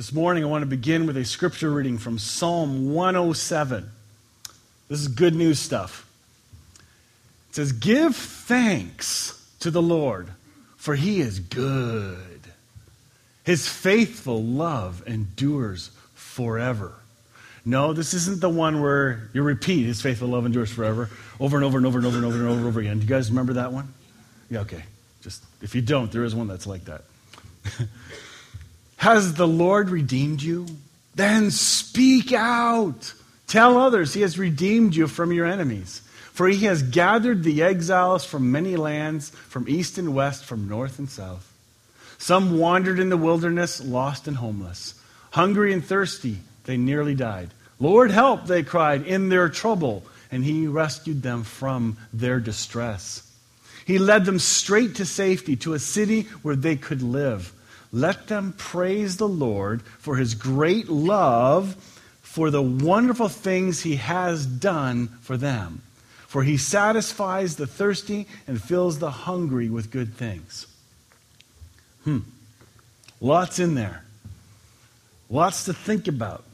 This 0.00 0.14
morning, 0.14 0.42
I 0.42 0.46
want 0.46 0.62
to 0.62 0.66
begin 0.66 1.06
with 1.06 1.18
a 1.18 1.26
scripture 1.26 1.68
reading 1.70 1.98
from 1.98 2.18
Psalm 2.18 2.94
107. 2.94 3.86
This 4.88 4.98
is 4.98 5.08
good 5.08 5.34
news 5.34 5.58
stuff. 5.58 6.08
It 7.50 7.56
says, 7.56 7.72
Give 7.72 8.16
thanks 8.16 9.46
to 9.60 9.70
the 9.70 9.82
Lord, 9.82 10.28
for 10.78 10.94
he 10.94 11.20
is 11.20 11.38
good. 11.38 12.40
His 13.44 13.68
faithful 13.68 14.42
love 14.42 15.02
endures 15.06 15.90
forever. 16.14 16.94
No, 17.66 17.92
this 17.92 18.14
isn't 18.14 18.40
the 18.40 18.48
one 18.48 18.80
where 18.80 19.28
you 19.34 19.42
repeat 19.42 19.84
his 19.84 20.00
faithful 20.00 20.28
love 20.28 20.46
endures 20.46 20.72
forever 20.72 21.10
over 21.38 21.58
and 21.58 21.64
over 21.66 21.76
and 21.76 21.86
over 21.86 21.98
and 21.98 22.06
over 22.08 22.16
and 22.16 22.24
over 22.24 22.36
and 22.38 22.46
over, 22.48 22.58
and 22.58 22.66
over 22.68 22.80
again. 22.80 23.00
Do 23.00 23.02
you 23.02 23.08
guys 23.10 23.28
remember 23.28 23.52
that 23.52 23.70
one? 23.74 23.92
Yeah, 24.50 24.60
okay. 24.60 24.82
Just 25.20 25.44
if 25.60 25.74
you 25.74 25.82
don't, 25.82 26.10
there 26.10 26.24
is 26.24 26.34
one 26.34 26.48
that's 26.48 26.66
like 26.66 26.86
that. 26.86 27.02
Has 29.00 29.32
the 29.32 29.48
Lord 29.48 29.88
redeemed 29.88 30.42
you? 30.42 30.66
Then 31.14 31.50
speak 31.50 32.34
out. 32.34 33.14
Tell 33.46 33.78
others 33.78 34.12
he 34.12 34.20
has 34.20 34.38
redeemed 34.38 34.94
you 34.94 35.06
from 35.08 35.32
your 35.32 35.46
enemies. 35.46 36.02
For 36.34 36.46
he 36.46 36.66
has 36.66 36.82
gathered 36.82 37.42
the 37.42 37.62
exiles 37.62 38.26
from 38.26 38.52
many 38.52 38.76
lands, 38.76 39.30
from 39.48 39.66
east 39.70 39.96
and 39.96 40.14
west, 40.14 40.44
from 40.44 40.68
north 40.68 40.98
and 40.98 41.08
south. 41.08 41.50
Some 42.18 42.58
wandered 42.58 43.00
in 43.00 43.08
the 43.08 43.16
wilderness, 43.16 43.82
lost 43.82 44.28
and 44.28 44.36
homeless. 44.36 44.96
Hungry 45.30 45.72
and 45.72 45.82
thirsty, 45.82 46.36
they 46.64 46.76
nearly 46.76 47.14
died. 47.14 47.48
Lord, 47.78 48.10
help, 48.10 48.44
they 48.48 48.62
cried, 48.62 49.06
in 49.06 49.30
their 49.30 49.48
trouble. 49.48 50.02
And 50.30 50.44
he 50.44 50.66
rescued 50.66 51.22
them 51.22 51.44
from 51.44 51.96
their 52.12 52.38
distress. 52.38 53.22
He 53.86 53.98
led 53.98 54.26
them 54.26 54.38
straight 54.38 54.96
to 54.96 55.06
safety, 55.06 55.56
to 55.56 55.72
a 55.72 55.78
city 55.78 56.24
where 56.42 56.54
they 56.54 56.76
could 56.76 57.00
live. 57.00 57.50
Let 57.92 58.28
them 58.28 58.54
praise 58.56 59.16
the 59.16 59.28
Lord 59.28 59.82
for 59.98 60.16
his 60.16 60.34
great 60.34 60.88
love, 60.88 61.74
for 62.22 62.50
the 62.50 62.62
wonderful 62.62 63.28
things 63.28 63.80
he 63.80 63.96
has 63.96 64.46
done 64.46 65.08
for 65.22 65.36
them. 65.36 65.82
For 66.28 66.44
he 66.44 66.56
satisfies 66.56 67.56
the 67.56 67.66
thirsty 67.66 68.28
and 68.46 68.62
fills 68.62 69.00
the 69.00 69.10
hungry 69.10 69.68
with 69.68 69.90
good 69.90 70.14
things. 70.14 70.66
Hmm. 72.04 72.18
Lots 73.20 73.58
in 73.58 73.74
there. 73.74 74.04
Lots 75.28 75.64
to 75.64 75.74
think 75.74 76.06
about. 76.06 76.44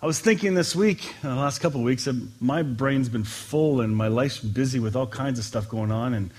I 0.00 0.06
was 0.06 0.20
thinking 0.20 0.54
this 0.54 0.76
week, 0.76 1.14
the 1.22 1.34
last 1.34 1.58
couple 1.60 1.80
of 1.80 1.84
weeks, 1.86 2.06
my 2.40 2.62
brain's 2.62 3.08
been 3.08 3.24
full 3.24 3.80
and 3.80 3.96
my 3.96 4.08
life's 4.08 4.38
busy 4.38 4.78
with 4.78 4.94
all 4.94 5.06
kinds 5.06 5.38
of 5.38 5.44
stuff 5.44 5.68
going 5.68 5.90
on. 5.90 6.14
And 6.14 6.30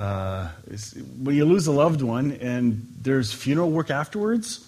uh, 0.00 0.48
when 1.22 1.36
you 1.36 1.44
lose 1.44 1.66
a 1.66 1.72
loved 1.72 2.00
one 2.00 2.32
and 2.32 2.88
there's 3.02 3.32
funeral 3.32 3.70
work 3.70 3.90
afterwards, 3.90 4.66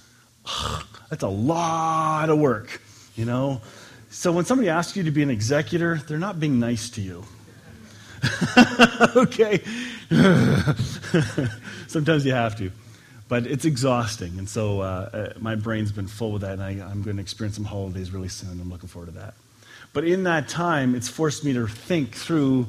that's 1.08 1.22
a 1.22 1.28
lot 1.28 2.28
of 2.28 2.38
work, 2.38 2.80
you 3.16 3.24
know? 3.24 3.62
So 4.10 4.30
when 4.30 4.44
somebody 4.44 4.68
asks 4.68 4.94
you 4.94 5.04
to 5.04 5.10
be 5.10 5.22
an 5.22 5.30
executor, 5.30 5.96
they're 6.06 6.18
not 6.18 6.38
being 6.38 6.60
nice 6.60 6.90
to 6.90 7.00
you. 7.00 7.24
okay? 9.16 9.60
Sometimes 11.88 12.26
you 12.26 12.32
have 12.32 12.56
to. 12.58 12.70
But 13.30 13.46
it's 13.46 13.64
exhausting. 13.64 14.38
And 14.38 14.46
so 14.46 14.80
uh, 14.80 14.84
uh 15.12 15.32
my 15.40 15.54
brain's 15.54 15.92
been 15.92 16.06
full 16.08 16.32
with 16.32 16.42
that, 16.42 16.52
and 16.58 16.62
I, 16.62 16.70
I'm 16.86 17.00
going 17.02 17.16
to 17.16 17.22
experience 17.22 17.56
some 17.56 17.64
holidays 17.64 18.10
really 18.10 18.28
soon. 18.28 18.50
I'm 18.50 18.68
looking 18.70 18.90
forward 18.90 19.06
to 19.06 19.12
that. 19.20 19.32
But 19.94 20.04
in 20.04 20.24
that 20.24 20.48
time, 20.48 20.94
it's 20.94 21.08
forced 21.08 21.42
me 21.42 21.54
to 21.54 21.66
think 21.66 22.14
through 22.14 22.66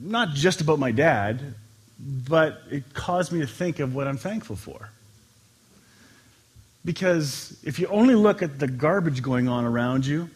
not 0.00 0.34
just 0.34 0.60
about 0.60 0.78
my 0.78 0.92
dad, 0.92 1.40
but 1.98 2.60
it 2.70 2.84
caused 2.94 3.32
me 3.32 3.40
to 3.40 3.46
think 3.46 3.78
of 3.78 3.94
what 3.94 4.06
I'm 4.06 4.18
thankful 4.18 4.56
for. 4.56 4.90
Because 6.84 7.58
if 7.64 7.78
you 7.78 7.86
only 7.88 8.14
look 8.14 8.42
at 8.42 8.58
the 8.58 8.68
garbage 8.68 9.22
going 9.22 9.48
on 9.48 9.64
around 9.64 10.06
you, 10.06 10.30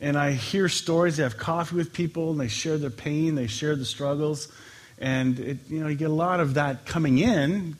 and 0.00 0.16
I 0.16 0.32
hear 0.32 0.68
stories, 0.68 1.16
they 1.16 1.22
have 1.24 1.36
coffee 1.36 1.74
with 1.76 1.92
people, 1.92 2.30
and 2.30 2.40
they 2.40 2.48
share 2.48 2.78
their 2.78 2.90
pain, 2.90 3.34
they 3.34 3.46
share 3.46 3.76
the 3.76 3.84
struggles, 3.84 4.52
and 4.98 5.38
it, 5.38 5.58
you 5.68 5.80
know 5.80 5.88
you 5.88 5.96
get 5.96 6.10
a 6.10 6.14
lot 6.14 6.40
of 6.40 6.54
that 6.54 6.86
coming 6.86 7.18
in. 7.18 7.76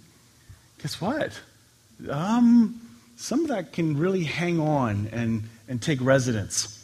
Guess 0.83 1.01
what? 1.01 1.39
Um, 2.11 2.81
some 3.17 3.41
of 3.43 3.49
that 3.49 3.73
can 3.73 3.97
really 3.97 4.25
hang 4.25 4.59
on 4.61 5.09
and, 5.13 5.43
and 5.69 5.81
take 5.81 6.01
residence 6.01 6.77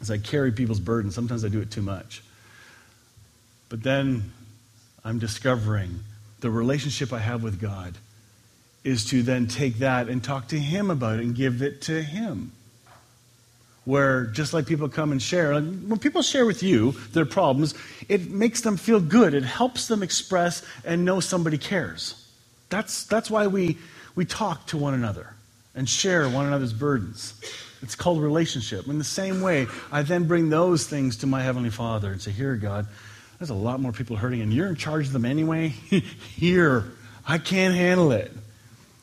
as 0.00 0.10
I 0.10 0.18
carry 0.18 0.52
people's 0.52 0.80
burdens. 0.80 1.14
Sometimes 1.14 1.44
I 1.44 1.48
do 1.48 1.60
it 1.60 1.70
too 1.70 1.80
much. 1.82 2.22
But 3.68 3.82
then 3.82 4.32
I'm 5.04 5.18
discovering 5.18 6.00
the 6.40 6.50
relationship 6.50 7.12
I 7.12 7.18
have 7.18 7.42
with 7.42 7.60
God 7.60 7.94
is 8.84 9.04
to 9.06 9.22
then 9.22 9.46
take 9.46 9.78
that 9.78 10.08
and 10.08 10.22
talk 10.22 10.48
to 10.48 10.58
Him 10.58 10.90
about 10.90 11.18
it 11.20 11.24
and 11.24 11.34
give 11.34 11.62
it 11.62 11.82
to 11.82 12.02
Him. 12.02 12.52
Where 13.84 14.26
just 14.26 14.52
like 14.52 14.66
people 14.66 14.88
come 14.88 15.12
and 15.12 15.20
share, 15.20 15.52
when 15.54 15.98
people 15.98 16.22
share 16.22 16.46
with 16.46 16.62
you 16.62 16.92
their 17.12 17.26
problems, 17.26 17.74
it 18.08 18.30
makes 18.30 18.60
them 18.60 18.76
feel 18.76 19.00
good. 19.00 19.34
It 19.34 19.42
helps 19.44 19.88
them 19.88 20.02
express 20.02 20.62
and 20.84 21.04
know 21.04 21.20
somebody 21.20 21.58
cares. 21.58 22.14
That's, 22.70 23.04
that's 23.04 23.30
why 23.30 23.46
we, 23.46 23.78
we 24.14 24.24
talk 24.24 24.66
to 24.68 24.76
one 24.76 24.94
another 24.94 25.34
and 25.74 25.88
share 25.88 26.28
one 26.28 26.46
another's 26.46 26.72
burdens. 26.74 27.34
It's 27.82 27.94
called 27.94 28.20
relationship. 28.20 28.86
In 28.88 28.98
the 28.98 29.04
same 29.04 29.40
way, 29.40 29.66
I 29.90 30.02
then 30.02 30.26
bring 30.26 30.50
those 30.50 30.86
things 30.86 31.16
to 31.18 31.26
my 31.26 31.42
Heavenly 31.42 31.70
Father 31.70 32.10
and 32.12 32.20
say, 32.20 32.32
Here, 32.32 32.56
God, 32.56 32.86
there's 33.38 33.50
a 33.50 33.54
lot 33.54 33.78
more 33.80 33.92
people 33.92 34.16
hurting, 34.16 34.40
and 34.42 34.52
you're 34.52 34.66
in 34.66 34.74
charge 34.74 35.06
of 35.06 35.12
them 35.12 35.24
anyway. 35.24 35.68
Here, 36.36 36.84
I 37.26 37.38
can't 37.38 37.74
handle 37.74 38.10
it. 38.10 38.32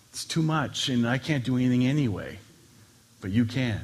It's 0.10 0.26
too 0.26 0.42
much, 0.42 0.90
and 0.90 1.08
I 1.08 1.18
can't 1.18 1.44
do 1.44 1.56
anything 1.56 1.86
anyway. 1.88 2.38
But 3.22 3.32
you 3.32 3.46
can. 3.46 3.80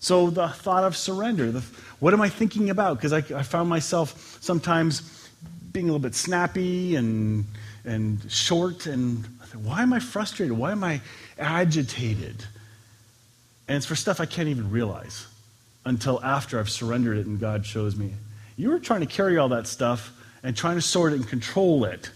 So, 0.00 0.30
the 0.30 0.48
thought 0.48 0.84
of 0.84 0.96
surrender 0.96 1.50
the, 1.50 1.60
what 2.00 2.14
am 2.14 2.20
I 2.22 2.28
thinking 2.28 2.70
about? 2.70 2.96
Because 2.96 3.12
I, 3.12 3.18
I 3.36 3.42
found 3.42 3.68
myself 3.68 4.38
sometimes 4.42 5.28
being 5.72 5.86
a 5.86 5.88
little 5.88 6.00
bit 6.02 6.14
snappy 6.14 6.96
and, 6.96 7.44
and 7.84 8.24
short, 8.32 8.86
and 8.86 9.26
thought, 9.44 9.56
why 9.60 9.82
am 9.82 9.92
I 9.92 10.00
frustrated? 10.00 10.56
Why 10.56 10.72
am 10.72 10.84
I 10.84 11.02
agitated? 11.38 12.46
And 13.68 13.76
it's 13.76 13.86
for 13.86 13.96
stuff 13.96 14.20
I 14.20 14.26
can't 14.26 14.48
even 14.48 14.70
realize 14.70 15.26
until 15.84 16.22
after 16.24 16.58
I've 16.58 16.70
surrendered 16.70 17.18
it 17.18 17.26
and 17.26 17.38
God 17.38 17.66
shows 17.66 17.94
me 17.94 18.12
you 18.56 18.70
were 18.70 18.80
trying 18.80 19.00
to 19.00 19.06
carry 19.06 19.36
all 19.36 19.50
that 19.50 19.66
stuff 19.66 20.12
and 20.42 20.56
trying 20.56 20.76
to 20.76 20.82
sort 20.82 21.12
it 21.12 21.16
and 21.16 21.28
control 21.28 21.84
it. 21.84 22.10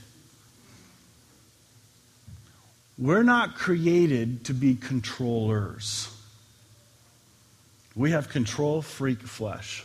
We're 2.98 3.22
not 3.22 3.56
created 3.56 4.44
to 4.46 4.54
be 4.54 4.74
controllers. 4.74 6.14
We 7.94 8.10
have 8.12 8.28
control 8.28 8.82
freak 8.82 9.20
flesh, 9.20 9.84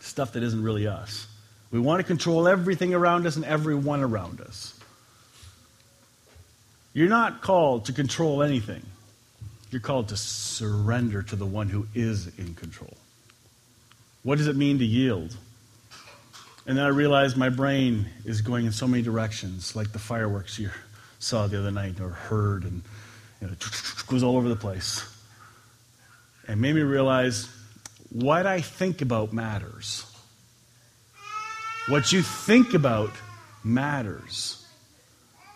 stuff 0.00 0.32
that 0.32 0.42
isn't 0.42 0.62
really 0.62 0.86
us. 0.86 1.26
We 1.70 1.78
want 1.78 2.00
to 2.00 2.04
control 2.04 2.48
everything 2.48 2.94
around 2.94 3.26
us 3.26 3.36
and 3.36 3.44
everyone 3.44 4.00
around 4.02 4.40
us. 4.40 4.78
You're 6.94 7.08
not 7.08 7.40
called 7.40 7.86
to 7.86 7.92
control 7.92 8.42
anything, 8.42 8.82
you're 9.70 9.80
called 9.80 10.08
to 10.08 10.16
surrender 10.16 11.22
to 11.22 11.36
the 11.36 11.46
one 11.46 11.68
who 11.68 11.86
is 11.94 12.26
in 12.38 12.54
control. 12.54 12.94
What 14.22 14.38
does 14.38 14.48
it 14.48 14.56
mean 14.56 14.78
to 14.80 14.84
yield? 14.84 15.36
And 16.66 16.78
then 16.78 16.84
I 16.84 16.88
realized 16.88 17.36
my 17.36 17.48
brain 17.48 18.06
is 18.24 18.40
going 18.40 18.66
in 18.66 18.72
so 18.72 18.86
many 18.86 19.02
directions, 19.02 19.74
like 19.74 19.92
the 19.92 19.98
fireworks 19.98 20.58
you 20.58 20.70
saw 21.18 21.46
the 21.46 21.58
other 21.58 21.72
night 21.72 22.00
or 22.00 22.10
heard, 22.10 22.62
and 22.64 22.82
you 23.40 23.48
know, 23.48 23.54
goes 24.06 24.22
all 24.22 24.36
over 24.36 24.48
the 24.48 24.56
place. 24.56 25.04
And 26.46 26.60
made 26.60 26.74
me 26.74 26.82
realize 26.82 27.48
what 28.10 28.46
I 28.46 28.60
think 28.60 29.02
about 29.02 29.32
matters. 29.32 30.04
What 31.88 32.12
you 32.12 32.22
think 32.22 32.74
about 32.74 33.10
matters. 33.64 34.64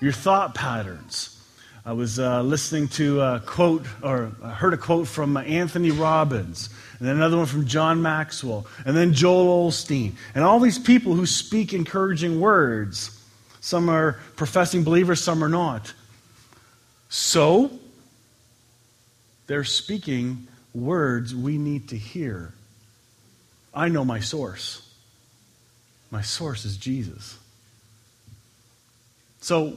Your 0.01 0.13
thought 0.13 0.55
patterns, 0.55 1.36
I 1.87 1.93
was 1.93 2.19
uh, 2.19 2.43
listening 2.43 2.89
to 2.89 3.21
a 3.21 3.39
quote, 3.47 3.85
or 4.03 4.33
I 4.43 4.51
heard 4.51 4.75
a 4.75 4.77
quote 4.77 5.07
from 5.07 5.37
Anthony 5.37 5.93
Robbins, 5.93 6.69
and 6.99 7.07
then 7.07 7.15
another 7.15 7.37
one 7.37 7.47
from 7.47 7.65
John 7.65 8.03
Maxwell, 8.03 8.67
and 8.85 8.97
then 8.97 9.13
Joel 9.13 9.71
Osteen, 9.71 10.15
and 10.35 10.43
all 10.43 10.59
these 10.59 10.81
people 10.81 11.15
who 11.15 11.27
speak 11.27 11.73
encouraging 11.73 12.41
words. 12.41 13.13
Some 13.61 13.89
are 13.89 14.19
professing 14.35 14.83
believers, 14.83 15.23
some 15.23 15.45
are 15.45 15.49
not. 15.49 15.95
So, 17.09 17.71
they're 19.47 19.63
speaking 19.63 20.49
words 20.75 21.37
we 21.37 21.57
need 21.57 21.91
to 21.91 21.97
hear. 21.97 22.53
I 23.73 23.91
know 23.91 24.05
my 24.05 24.19
source. 24.19 24.83
My 26.11 26.23
source 26.23 26.65
is 26.65 26.77
Jesus. 26.77 27.39
So, 29.41 29.77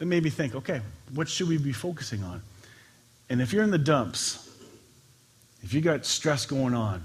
it 0.00 0.06
made 0.06 0.22
me 0.24 0.30
think, 0.30 0.54
okay, 0.54 0.80
what 1.14 1.28
should 1.28 1.48
we 1.48 1.56
be 1.56 1.72
focusing 1.72 2.22
on? 2.22 2.42
And 3.30 3.40
if 3.40 3.52
you're 3.52 3.64
in 3.64 3.70
the 3.70 3.78
dumps, 3.78 4.48
if 5.62 5.72
you 5.72 5.80
got 5.80 6.04
stress 6.04 6.44
going 6.46 6.74
on, 6.74 7.02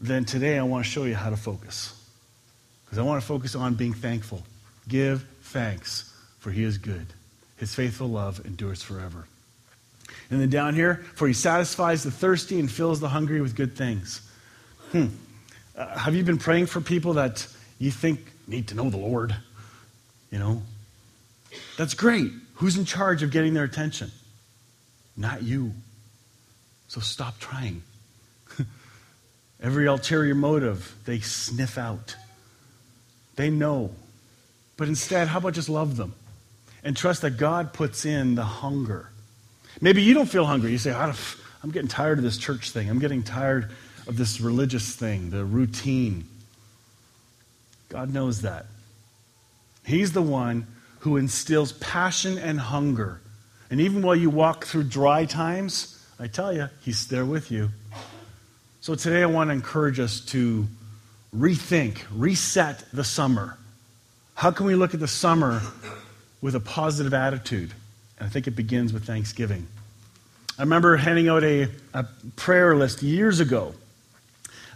then 0.00 0.24
today 0.24 0.58
I 0.58 0.62
want 0.64 0.84
to 0.84 0.90
show 0.90 1.04
you 1.04 1.14
how 1.14 1.30
to 1.30 1.36
focus. 1.36 1.98
Because 2.84 2.98
I 2.98 3.02
want 3.02 3.20
to 3.20 3.26
focus 3.26 3.54
on 3.54 3.74
being 3.74 3.94
thankful. 3.94 4.42
Give 4.88 5.24
thanks, 5.42 6.12
for 6.40 6.50
he 6.50 6.64
is 6.64 6.76
good. 6.76 7.06
His 7.56 7.74
faithful 7.74 8.08
love 8.08 8.44
endures 8.44 8.82
forever. 8.82 9.28
And 10.30 10.40
then 10.40 10.50
down 10.50 10.74
here, 10.74 11.04
for 11.14 11.28
he 11.28 11.32
satisfies 11.34 12.02
the 12.02 12.10
thirsty 12.10 12.58
and 12.58 12.70
fills 12.70 12.98
the 12.98 13.08
hungry 13.08 13.40
with 13.40 13.54
good 13.54 13.76
things. 13.76 14.28
Hmm. 14.90 15.06
Uh, 15.76 15.96
have 15.98 16.14
you 16.16 16.24
been 16.24 16.38
praying 16.38 16.66
for 16.66 16.80
people 16.80 17.14
that 17.14 17.46
you 17.78 17.90
think 17.92 18.20
need 18.48 18.68
to 18.68 18.74
know 18.74 18.90
the 18.90 18.96
Lord? 18.96 19.34
You 20.30 20.38
know, 20.38 20.62
that's 21.76 21.94
great. 21.94 22.30
Who's 22.56 22.76
in 22.76 22.84
charge 22.84 23.22
of 23.22 23.30
getting 23.30 23.54
their 23.54 23.64
attention? 23.64 24.10
Not 25.16 25.42
you. 25.42 25.72
So 26.88 27.00
stop 27.00 27.38
trying. 27.38 27.82
Every 29.62 29.86
ulterior 29.86 30.34
motive, 30.34 30.94
they 31.06 31.20
sniff 31.20 31.78
out. 31.78 32.14
They 33.36 33.48
know. 33.50 33.90
But 34.76 34.88
instead, 34.88 35.28
how 35.28 35.38
about 35.38 35.54
just 35.54 35.68
love 35.68 35.96
them 35.96 36.14
and 36.84 36.96
trust 36.96 37.22
that 37.22 37.32
God 37.36 37.72
puts 37.72 38.04
in 38.04 38.34
the 38.34 38.44
hunger? 38.44 39.08
Maybe 39.80 40.02
you 40.02 40.12
don't 40.14 40.26
feel 40.28 40.44
hungry. 40.44 40.70
You 40.72 40.78
say, 40.78 40.92
I'm 40.92 41.70
getting 41.70 41.88
tired 41.88 42.18
of 42.18 42.24
this 42.24 42.36
church 42.36 42.70
thing. 42.70 42.90
I'm 42.90 42.98
getting 42.98 43.22
tired 43.22 43.70
of 44.06 44.16
this 44.18 44.40
religious 44.40 44.94
thing, 44.94 45.30
the 45.30 45.44
routine. 45.44 46.24
God 47.88 48.12
knows 48.12 48.42
that. 48.42 48.66
He's 49.84 50.12
the 50.12 50.22
one 50.22 50.66
who 51.02 51.16
instills 51.16 51.72
passion 51.74 52.38
and 52.38 52.58
hunger. 52.60 53.20
And 53.70 53.80
even 53.80 54.02
while 54.02 54.14
you 54.14 54.30
walk 54.30 54.66
through 54.66 54.84
dry 54.84 55.24
times, 55.24 55.98
I 56.20 56.28
tell 56.28 56.52
you, 56.52 56.68
He's 56.82 57.08
there 57.08 57.24
with 57.24 57.50
you. 57.50 57.70
So 58.80 58.94
today 58.94 59.22
I 59.24 59.26
want 59.26 59.48
to 59.48 59.52
encourage 59.54 59.98
us 59.98 60.20
to 60.26 60.64
rethink, 61.36 61.98
reset 62.14 62.84
the 62.92 63.02
summer. 63.02 63.58
How 64.36 64.52
can 64.52 64.64
we 64.66 64.76
look 64.76 64.94
at 64.94 65.00
the 65.00 65.08
summer 65.08 65.60
with 66.40 66.54
a 66.54 66.60
positive 66.60 67.14
attitude? 67.14 67.72
And 68.20 68.26
I 68.28 68.30
think 68.30 68.46
it 68.46 68.52
begins 68.52 68.92
with 68.92 69.04
Thanksgiving. 69.04 69.66
I 70.56 70.62
remember 70.62 70.96
handing 70.96 71.28
out 71.28 71.42
a, 71.42 71.66
a 71.94 72.06
prayer 72.36 72.76
list 72.76 73.02
years 73.02 73.40
ago. 73.40 73.74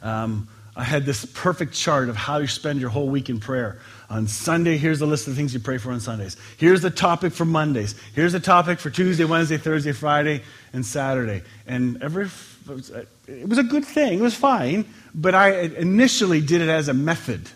Um, 0.03 0.49
I 0.77 0.85
had 0.85 1.07
this 1.07 1.25
perfect 1.25 1.73
chart 1.73 2.11
of 2.11 2.17
how 2.17 2.37
you 2.37 2.47
spend 2.47 2.81
your 2.81 2.91
whole 2.91 3.09
week 3.09 3.31
in 3.31 3.41
prayer. 3.41 3.79
On 4.11 4.29
Sunday, 4.29 4.77
here's 4.77 5.01
a 5.01 5.07
list 5.07 5.27
of 5.27 5.35
things 5.35 5.55
you 5.55 5.59
pray 5.61 5.79
for 5.79 5.91
on 5.91 6.01
Sundays. 6.01 6.37
Here's 6.59 6.83
the 6.83 6.91
topic 6.91 7.33
for 7.33 7.47
Mondays. 7.47 7.95
Here's 8.15 8.33
the 8.35 8.41
topic 8.41 8.79
for 8.79 8.91
Tuesday, 8.91 9.25
Wednesday, 9.25 9.57
Thursday, 9.57 9.93
Friday, 9.93 10.43
and 10.75 10.85
Saturday. 10.85 11.43
And 11.67 12.03
every 12.03 12.27
uh, 12.27 12.73
it 13.27 13.49
was 13.49 13.57
a 13.59 13.63
good 13.63 13.85
thing. 13.87 14.19
It 14.19 14.23
was 14.23 14.35
fine, 14.35 14.85
but 15.15 15.35
I 15.35 15.61
initially 15.63 16.41
did 16.43 16.61
it 16.61 16.69
as 16.69 16.89
a 16.89 16.95
method. 16.95 17.49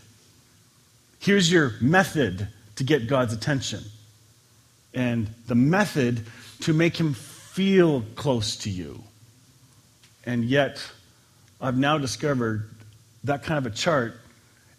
Here's 1.19 1.50
your 1.52 1.75
method 1.81 2.49
to 2.76 2.84
get 2.84 3.06
God's 3.06 3.34
attention. 3.34 3.84
And 4.94 5.28
the 5.46 5.55
method 5.55 6.25
to 6.61 6.72
make 6.72 6.96
him 6.99 7.14
feel 7.14 8.00
close 8.14 8.56
to 8.58 8.70
you. 8.70 9.02
And 10.25 10.44
yet, 10.44 10.82
I've 11.61 11.76
now 11.76 11.99
discovered 11.99 12.69
that 13.25 13.43
kind 13.43 13.58
of 13.64 13.70
a 13.70 13.75
chart 13.75 14.19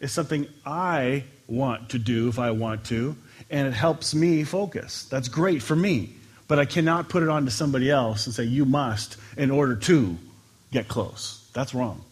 is 0.00 0.12
something 0.12 0.46
I 0.66 1.24
want 1.46 1.90
to 1.90 1.98
do 1.98 2.28
if 2.28 2.38
I 2.38 2.50
want 2.50 2.84
to, 2.86 3.16
and 3.50 3.68
it 3.68 3.72
helps 3.72 4.14
me 4.14 4.44
focus. 4.44 5.04
That's 5.04 5.28
great 5.28 5.62
for 5.62 5.76
me, 5.76 6.10
but 6.48 6.58
I 6.58 6.64
cannot 6.64 7.08
put 7.08 7.22
it 7.22 7.28
on 7.28 7.44
to 7.44 7.50
somebody 7.50 7.90
else 7.90 8.26
and 8.26 8.34
say, 8.34 8.44
you 8.44 8.64
must 8.64 9.16
in 9.36 9.50
order 9.50 9.76
to 9.76 10.16
get 10.72 10.88
close. 10.88 11.48
That's 11.52 11.74
wrong. 11.74 12.02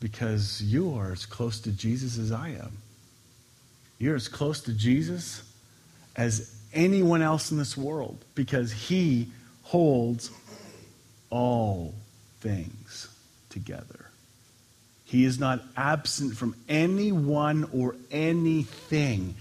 Because 0.00 0.62
you 0.62 0.94
are 0.96 1.12
as 1.12 1.24
close 1.24 1.60
to 1.60 1.72
Jesus 1.72 2.18
as 2.18 2.30
I 2.32 2.50
am. 2.50 2.72
You're 3.98 4.16
as 4.16 4.28
close 4.28 4.60
to 4.62 4.74
Jesus 4.74 5.42
as 6.16 6.54
anyone 6.74 7.22
else 7.22 7.50
in 7.50 7.56
this 7.56 7.76
world 7.76 8.18
because 8.34 8.72
he 8.72 9.28
holds 9.62 10.30
all 11.30 11.94
things 12.40 13.08
together. 13.48 14.03
He 15.14 15.24
is 15.24 15.38
not 15.38 15.62
absent 15.76 16.36
from 16.36 16.56
anyone 16.68 17.68
or 17.72 17.94
anything 18.10 19.36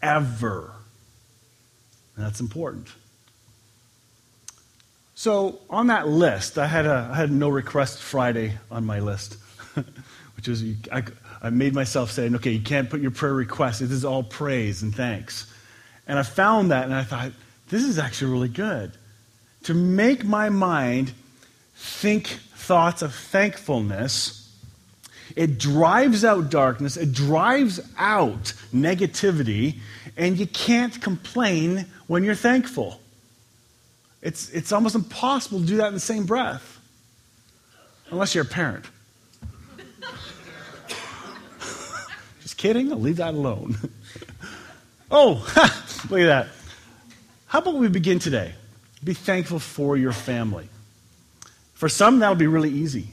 ever. 0.00 0.72
And 2.16 2.24
that's 2.24 2.40
important. 2.40 2.88
So, 5.14 5.58
on 5.68 5.88
that 5.88 6.08
list, 6.08 6.56
I 6.56 6.66
had, 6.66 6.86
a, 6.86 7.10
I 7.12 7.16
had 7.18 7.30
no 7.30 7.50
request 7.50 8.00
Friday 8.00 8.56
on 8.70 8.86
my 8.86 9.00
list, 9.00 9.34
which 10.36 10.48
is 10.48 10.64
I, 10.90 11.02
I 11.42 11.50
made 11.50 11.74
myself 11.74 12.10
say, 12.10 12.30
okay, 12.36 12.52
you 12.52 12.62
can't 12.62 12.88
put 12.88 13.02
your 13.02 13.10
prayer 13.10 13.34
request. 13.34 13.80
This 13.80 13.90
is 13.90 14.06
all 14.06 14.22
praise 14.22 14.82
and 14.82 14.94
thanks. 14.96 15.52
And 16.08 16.18
I 16.18 16.22
found 16.22 16.70
that 16.70 16.84
and 16.86 16.94
I 16.94 17.04
thought, 17.04 17.32
this 17.68 17.82
is 17.82 17.98
actually 17.98 18.32
really 18.32 18.48
good. 18.48 18.92
To 19.64 19.74
make 19.74 20.24
my 20.24 20.48
mind 20.48 21.12
think 21.74 22.26
thoughts 22.54 23.02
of 23.02 23.14
thankfulness 23.14 24.38
it 25.36 25.58
drives 25.58 26.24
out 26.24 26.50
darkness, 26.50 26.96
it 26.96 27.12
drives 27.12 27.80
out 27.98 28.52
negativity, 28.74 29.76
and 30.16 30.36
you 30.38 30.46
can't 30.46 31.00
complain 31.00 31.86
when 32.06 32.24
you're 32.24 32.34
thankful. 32.34 33.00
It's, 34.22 34.50
it's 34.50 34.72
almost 34.72 34.94
impossible 34.94 35.60
to 35.60 35.66
do 35.66 35.76
that 35.78 35.88
in 35.88 35.94
the 35.94 36.00
same 36.00 36.26
breath, 36.26 36.78
unless 38.10 38.34
you're 38.34 38.44
a 38.44 38.46
parent. 38.46 38.84
Just 42.42 42.56
kidding, 42.56 42.92
I'll 42.92 43.00
leave 43.00 43.16
that 43.16 43.34
alone. 43.34 43.78
oh, 45.10 45.44
look 46.10 46.20
at 46.20 46.26
that. 46.26 46.48
How 47.46 47.60
about 47.60 47.74
we 47.74 47.88
begin 47.88 48.18
today? 48.18 48.54
Be 49.02 49.14
thankful 49.14 49.58
for 49.58 49.96
your 49.96 50.12
family. 50.12 50.68
For 51.74 51.88
some, 51.88 52.18
that'll 52.18 52.34
be 52.34 52.46
really 52.46 52.70
easy 52.70 53.08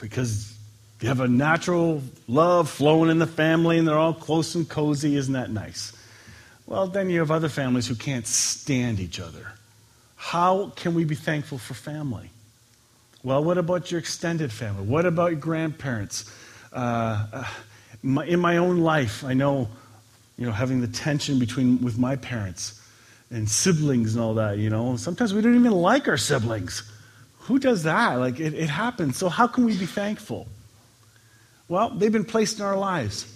because 0.00 0.49
you 1.00 1.08
have 1.08 1.20
a 1.20 1.28
natural 1.28 2.02
love 2.28 2.68
flowing 2.68 3.10
in 3.10 3.18
the 3.18 3.26
family 3.26 3.78
and 3.78 3.88
they're 3.88 3.98
all 3.98 4.12
close 4.12 4.54
and 4.54 4.68
cozy. 4.68 5.16
Isn't 5.16 5.32
that 5.32 5.50
nice? 5.50 5.94
Well, 6.66 6.86
then 6.88 7.08
you 7.08 7.20
have 7.20 7.30
other 7.30 7.48
families 7.48 7.88
who 7.88 7.94
can't 7.94 8.26
stand 8.26 9.00
each 9.00 9.18
other. 9.18 9.46
How 10.16 10.70
can 10.76 10.92
we 10.94 11.04
be 11.04 11.14
thankful 11.14 11.56
for 11.56 11.72
family? 11.72 12.28
Well, 13.22 13.42
what 13.42 13.56
about 13.56 13.90
your 13.90 13.98
extended 13.98 14.52
family? 14.52 14.84
What 14.84 15.06
about 15.06 15.30
your 15.32 15.40
grandparents? 15.40 16.30
Uh, 16.72 17.26
uh 17.32 17.44
my, 18.02 18.24
in 18.26 18.40
my 18.40 18.58
own 18.58 18.80
life, 18.80 19.24
I 19.24 19.34
know, 19.34 19.68
you 20.38 20.46
know, 20.46 20.52
having 20.52 20.80
the 20.80 20.88
tension 20.88 21.38
between 21.38 21.82
with 21.82 21.98
my 21.98 22.16
parents 22.16 22.80
and 23.30 23.48
siblings 23.48 24.14
and 24.14 24.24
all 24.24 24.34
that. 24.34 24.58
You 24.58 24.70
know, 24.70 24.96
sometimes 24.96 25.34
we 25.34 25.40
don't 25.40 25.54
even 25.54 25.72
like 25.72 26.08
our 26.08 26.16
siblings. 26.16 26.82
Who 27.40 27.58
does 27.58 27.82
that? 27.82 28.14
Like 28.14 28.38
it, 28.40 28.52
it 28.54 28.68
happens. 28.70 29.16
So 29.16 29.28
how 29.28 29.46
can 29.46 29.64
we 29.64 29.76
be 29.78 29.86
thankful? 29.86 30.46
Well, 31.70 31.88
they've 31.90 32.10
been 32.10 32.24
placed 32.24 32.58
in 32.58 32.64
our 32.66 32.76
lives. 32.76 33.32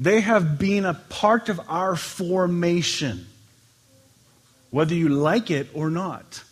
They 0.00 0.20
have 0.20 0.58
been 0.58 0.84
a 0.84 0.94
part 0.94 1.48
of 1.48 1.60
our 1.68 1.94
formation, 1.94 3.26
whether 4.70 4.92
you 4.92 5.08
like 5.08 5.52
it 5.52 5.68
or 5.72 5.88
not. 5.88 6.42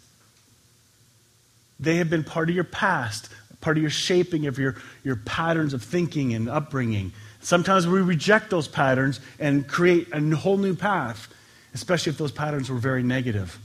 They 1.80 1.96
have 1.96 2.08
been 2.08 2.22
part 2.22 2.48
of 2.48 2.54
your 2.54 2.62
past, 2.62 3.28
part 3.60 3.76
of 3.76 3.82
your 3.82 3.90
shaping 3.90 4.46
of 4.46 4.58
your, 4.60 4.76
your 5.02 5.16
patterns 5.16 5.75
of 5.75 5.82
thinking 5.82 6.34
and 6.34 6.48
upbringing. 6.48 7.12
Sometimes 7.40 7.88
we 7.88 8.00
reject 8.00 8.48
those 8.48 8.68
patterns 8.68 9.18
and 9.40 9.66
create 9.66 10.08
a 10.12 10.20
whole 10.37 10.56
new 10.56 10.75
path, 10.76 11.26
especially 11.75 12.10
if 12.12 12.18
those 12.18 12.32
patterns 12.32 12.70
were 12.70 12.78
very 12.78 13.02
negative. 13.02 13.58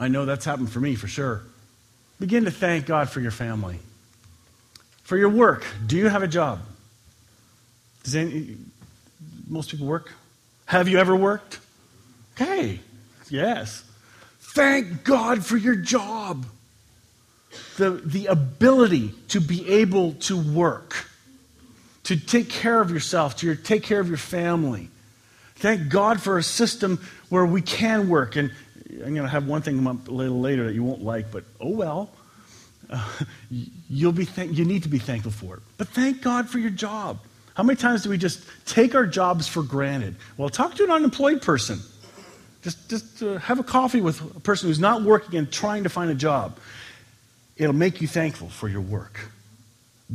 I 0.00 0.08
know 0.08 0.26
that's 0.26 0.44
happened 0.44 0.70
for 0.72 0.80
me 0.80 0.96
for 0.96 1.06
sure. 1.06 1.42
Begin 2.18 2.44
to 2.46 2.50
thank 2.50 2.86
God 2.86 3.08
for 3.08 3.20
your 3.20 3.30
family. 3.32 3.78
For 5.08 5.16
your 5.16 5.30
work, 5.30 5.64
do 5.86 5.96
you 5.96 6.08
have 6.08 6.22
a 6.22 6.28
job? 6.28 6.60
Does 8.04 8.14
any, 8.14 8.58
most 9.48 9.70
people 9.70 9.86
work? 9.86 10.12
Have 10.66 10.86
you 10.86 10.98
ever 10.98 11.16
worked? 11.16 11.60
Okay, 12.34 12.80
yes. 13.30 13.84
Thank 14.54 15.04
God 15.04 15.46
for 15.46 15.56
your 15.56 15.76
job. 15.76 16.44
The, 17.78 17.88
the 17.92 18.26
ability 18.26 19.12
to 19.28 19.40
be 19.40 19.66
able 19.76 20.12
to 20.28 20.36
work, 20.38 21.06
to 22.04 22.16
take 22.20 22.50
care 22.50 22.78
of 22.78 22.90
yourself, 22.90 23.36
to 23.38 23.46
your, 23.46 23.54
take 23.54 23.84
care 23.84 24.00
of 24.00 24.08
your 24.08 24.18
family. 24.18 24.90
Thank 25.54 25.88
God 25.88 26.20
for 26.20 26.36
a 26.36 26.42
system 26.42 27.00
where 27.30 27.46
we 27.46 27.62
can 27.62 28.10
work. 28.10 28.36
And 28.36 28.52
I'm 28.92 28.96
going 29.14 29.14
to 29.14 29.28
have 29.28 29.46
one 29.46 29.62
thing 29.62 29.78
a 29.86 29.92
little 30.12 30.38
later 30.40 30.64
that 30.66 30.74
you 30.74 30.84
won't 30.84 31.02
like, 31.02 31.32
but 31.32 31.44
oh 31.62 31.70
well. 31.70 32.10
you'll 33.90 34.12
be 34.12 34.24
th- 34.26 34.50
you 34.50 34.64
need 34.64 34.82
to 34.84 34.88
be 34.88 34.98
thankful 34.98 35.32
for 35.32 35.56
it. 35.56 35.62
But 35.76 35.88
thank 35.88 36.22
God 36.22 36.48
for 36.48 36.58
your 36.58 36.70
job. 36.70 37.18
How 37.54 37.62
many 37.62 37.76
times 37.76 38.02
do 38.02 38.10
we 38.10 38.18
just 38.18 38.44
take 38.66 38.94
our 38.94 39.06
jobs 39.06 39.48
for 39.48 39.62
granted? 39.62 40.16
Well, 40.36 40.48
talk 40.48 40.74
to 40.76 40.84
an 40.84 40.90
unemployed 40.90 41.42
person. 41.42 41.80
Just, 42.62 42.88
just 42.90 43.22
uh, 43.22 43.38
have 43.38 43.58
a 43.58 43.64
coffee 43.64 44.00
with 44.00 44.20
a 44.36 44.40
person 44.40 44.68
who's 44.68 44.78
not 44.78 45.02
working 45.02 45.38
and 45.38 45.50
trying 45.50 45.82
to 45.84 45.88
find 45.88 46.10
a 46.10 46.14
job. 46.14 46.56
It'll 47.56 47.74
make 47.74 48.00
you 48.00 48.08
thankful 48.08 48.48
for 48.48 48.68
your 48.68 48.80
work. 48.80 49.20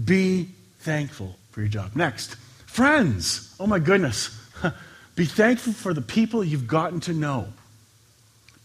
Be 0.05 0.49
thankful 0.79 1.35
for 1.51 1.59
your 1.59 1.69
job. 1.69 1.95
Next, 1.95 2.35
friends. 2.65 3.53
Oh 3.59 3.67
my 3.67 3.79
goodness. 3.79 4.37
Be 5.15 5.25
thankful 5.25 5.73
for 5.73 5.93
the 5.93 6.01
people 6.01 6.43
you've 6.43 6.65
gotten 6.67 6.99
to 7.01 7.13
know. 7.13 7.47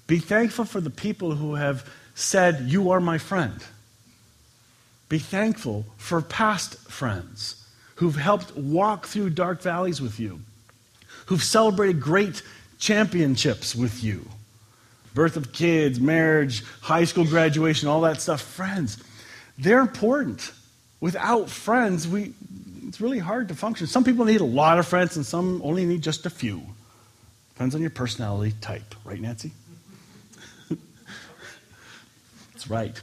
Be 0.06 0.18
thankful 0.18 0.64
for 0.64 0.80
the 0.80 0.88
people 0.90 1.34
who 1.34 1.54
have 1.56 1.86
said, 2.14 2.60
You 2.68 2.92
are 2.92 3.00
my 3.00 3.18
friend. 3.18 3.60
Be 5.08 5.18
thankful 5.18 5.86
for 5.96 6.20
past 6.20 6.76
friends 6.90 7.64
who've 7.96 8.16
helped 8.16 8.54
walk 8.56 9.06
through 9.06 9.30
dark 9.30 9.62
valleys 9.62 10.00
with 10.00 10.20
you, 10.20 10.40
who've 11.26 11.42
celebrated 11.42 12.00
great 12.00 12.42
championships 12.78 13.74
with 13.74 14.02
you 14.04 14.28
birth 15.14 15.36
of 15.36 15.52
kids, 15.52 15.98
marriage, 15.98 16.62
high 16.80 17.02
school 17.02 17.24
graduation, 17.24 17.88
all 17.88 18.02
that 18.02 18.20
stuff. 18.20 18.40
Friends, 18.40 19.02
they're 19.58 19.80
important. 19.80 20.52
Without 21.00 21.50
friends, 21.50 22.06
we, 22.06 22.32
it's 22.86 23.00
really 23.00 23.18
hard 23.18 23.48
to 23.48 23.54
function. 23.54 23.88
Some 23.88 24.04
people 24.04 24.24
need 24.24 24.40
a 24.40 24.44
lot 24.44 24.78
of 24.78 24.86
friends, 24.86 25.16
and 25.16 25.26
some 25.26 25.60
only 25.64 25.84
need 25.84 26.02
just 26.02 26.24
a 26.24 26.30
few. 26.30 26.62
Depends 27.54 27.74
on 27.74 27.80
your 27.80 27.90
personality 27.90 28.54
type, 28.60 28.94
right, 29.04 29.20
Nancy? 29.20 29.50
That's 32.52 32.70
right. 32.70 32.94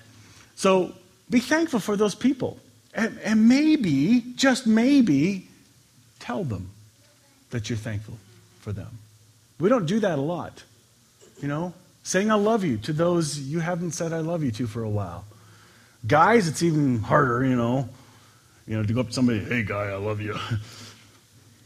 So 0.56 0.94
be 1.30 1.40
thankful 1.40 1.80
for 1.80 1.96
those 1.96 2.16
people. 2.16 2.60
And, 2.94 3.20
and 3.24 3.50
maybe, 3.50 4.24
just 4.36 4.68
maybe, 4.68 5.48
tell 6.20 6.44
them 6.44 6.70
that 7.50 7.70
you're 7.70 7.78
thankful 7.78 8.18
for 8.62 8.72
them. 8.72 8.88
We 9.60 9.70
don't 9.70 9.86
do 9.86 10.00
that 10.02 10.18
a 10.20 10.22
lot. 10.22 10.64
You 11.42 11.48
know, 11.48 11.74
saying 12.04 12.32
I 12.32 12.36
love 12.36 12.64
you 12.64 12.78
to 12.80 12.94
those 12.94 13.40
you 13.40 13.60
haven't 13.60 13.92
said 13.92 14.14
I 14.14 14.20
love 14.20 14.44
you 14.44 14.52
to 14.52 14.68
for 14.68 14.84
a 14.84 14.90
while. 14.90 15.26
Guys, 16.08 16.48
it's 16.48 16.62
even 16.64 17.00
harder, 17.02 17.44
you 17.44 17.56
know, 17.56 17.90
you 18.68 18.78
know, 18.78 18.84
to 18.84 18.94
go 18.94 19.02
up 19.02 19.08
to 19.08 19.14
somebody, 19.14 19.40
hey 19.40 19.64
guy, 19.64 19.86
I 19.90 19.96
love 19.96 20.22
you. 20.22 20.36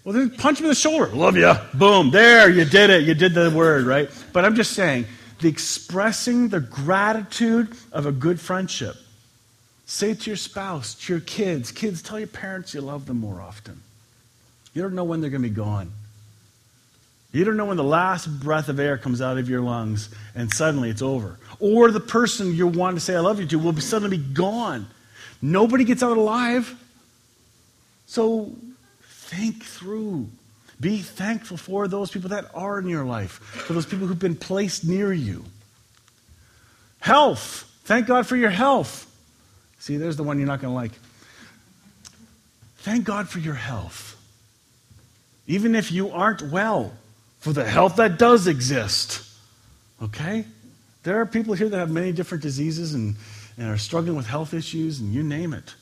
Well, 0.05 0.13
then 0.17 0.29
punch 0.31 0.59
him 0.59 0.65
in 0.65 0.69
the 0.69 0.75
shoulder. 0.75 1.07
Love 1.07 1.35
you. 1.35 1.53
Boom. 1.73 2.09
There, 2.09 2.49
you 2.49 2.63
did 2.63 2.89
it. 2.89 3.03
You 3.03 3.13
did 3.13 3.33
the 3.33 3.51
word, 3.51 3.85
right? 3.85 4.09
But 4.31 4.45
I'm 4.45 4.55
just 4.55 4.71
saying, 4.71 5.05
the 5.41 5.49
expressing 5.49 6.47
the 6.47 6.61
gratitude 6.61 7.67
of 7.91 8.05
a 8.05 8.11
good 8.11 8.39
friendship 8.39 8.95
Say 9.89 10.11
it 10.11 10.21
to 10.21 10.29
your 10.29 10.37
spouse, 10.37 10.93
to 10.93 11.13
your 11.13 11.19
kids. 11.21 11.71
Kids, 11.71 12.03
tell 12.03 12.19
your 12.19 12.27
parents 12.27 12.75
you 12.75 12.79
love 12.81 13.07
them 13.07 13.19
more 13.19 13.41
often. 13.41 13.81
You 14.75 14.83
don't 14.83 14.93
know 14.93 15.03
when 15.03 15.19
they're 15.19 15.31
going 15.31 15.41
to 15.41 15.49
be 15.49 15.53
gone. 15.55 15.91
You 17.31 17.43
don't 17.43 17.57
know 17.57 17.65
when 17.65 17.77
the 17.77 17.83
last 17.83 18.27
breath 18.27 18.69
of 18.69 18.79
air 18.79 18.99
comes 18.99 19.19
out 19.19 19.39
of 19.39 19.49
your 19.49 19.61
lungs 19.61 20.09
and 20.35 20.53
suddenly 20.53 20.91
it's 20.91 21.01
over. 21.01 21.39
Or 21.59 21.89
the 21.89 21.99
person 21.99 22.53
you 22.53 22.67
want 22.67 22.97
to 22.97 22.99
say 22.99 23.15
I 23.15 23.19
love 23.19 23.39
you 23.39 23.47
to 23.47 23.57
will 23.57 23.71
be 23.71 23.81
suddenly 23.81 24.17
be 24.17 24.23
gone. 24.31 24.85
Nobody 25.41 25.83
gets 25.85 26.03
out 26.03 26.17
alive. 26.17 26.71
So 28.05 28.51
think 29.07 29.63
through. 29.63 30.27
Be 30.79 30.99
thankful 30.99 31.57
for 31.57 31.87
those 31.87 32.11
people 32.11 32.29
that 32.29 32.45
are 32.53 32.77
in 32.77 32.87
your 32.89 33.05
life, 33.05 33.31
for 33.31 33.73
those 33.73 33.87
people 33.87 34.05
who've 34.05 34.17
been 34.19 34.35
placed 34.35 34.85
near 34.85 35.11
you. 35.11 35.45
Health. 36.99 37.65
Thank 37.85 38.05
God 38.05 38.27
for 38.27 38.35
your 38.35 38.51
health. 38.51 39.07
See, 39.79 39.95
there's 39.97 40.17
the 40.17 40.23
one 40.23 40.37
you're 40.37 40.47
not 40.47 40.61
going 40.61 40.71
to 40.71 40.75
like. 40.75 40.91
Thank 42.79 43.05
God 43.05 43.27
for 43.29 43.39
your 43.39 43.53
health. 43.55 44.15
Even 45.47 45.73
if 45.73 45.91
you 45.91 46.11
aren't 46.11 46.41
well, 46.51 46.91
for 47.39 47.53
the 47.53 47.63
health 47.65 47.95
that 47.95 48.19
does 48.19 48.45
exist. 48.47 49.23
Okay? 50.03 50.43
There 51.03 51.19
are 51.21 51.25
people 51.25 51.53
here 51.53 51.69
that 51.69 51.77
have 51.77 51.89
many 51.89 52.11
different 52.11 52.43
diseases 52.43 52.93
and, 52.93 53.15
and 53.57 53.67
are 53.69 53.77
struggling 53.77 54.15
with 54.17 54.27
health 54.27 54.53
issues, 54.53 54.99
and 54.99 55.13
you 55.13 55.23
name 55.23 55.53
it 55.53 55.75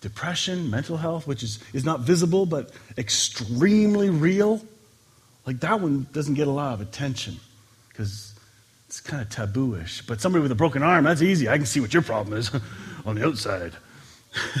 depression, 0.00 0.68
mental 0.68 0.98
health, 0.98 1.26
which 1.26 1.42
is, 1.42 1.60
is 1.72 1.82
not 1.86 2.00
visible 2.00 2.44
but 2.44 2.70
extremely 2.98 4.10
real. 4.10 4.60
Like 5.46 5.60
that 5.60 5.80
one 5.80 6.06
doesn't 6.12 6.34
get 6.34 6.46
a 6.46 6.50
lot 6.50 6.74
of 6.74 6.82
attention 6.82 7.38
because 7.88 8.34
it's 8.86 9.00
kind 9.00 9.22
of 9.22 9.30
tabooish. 9.30 10.06
But 10.06 10.20
somebody 10.20 10.42
with 10.42 10.52
a 10.52 10.56
broken 10.56 10.82
arm, 10.82 11.04
that's 11.04 11.22
easy. 11.22 11.48
I 11.48 11.56
can 11.56 11.64
see 11.64 11.80
what 11.80 11.94
your 11.94 12.02
problem 12.02 12.36
is. 12.36 12.50
on 13.04 13.16
the 13.16 13.26
outside. 13.26 13.72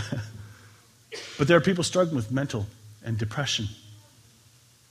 but 1.38 1.48
there 1.48 1.56
are 1.56 1.60
people 1.62 1.84
struggling 1.84 2.16
with 2.16 2.30
mental 2.30 2.66
and 3.04 3.16
depression. 3.18 3.66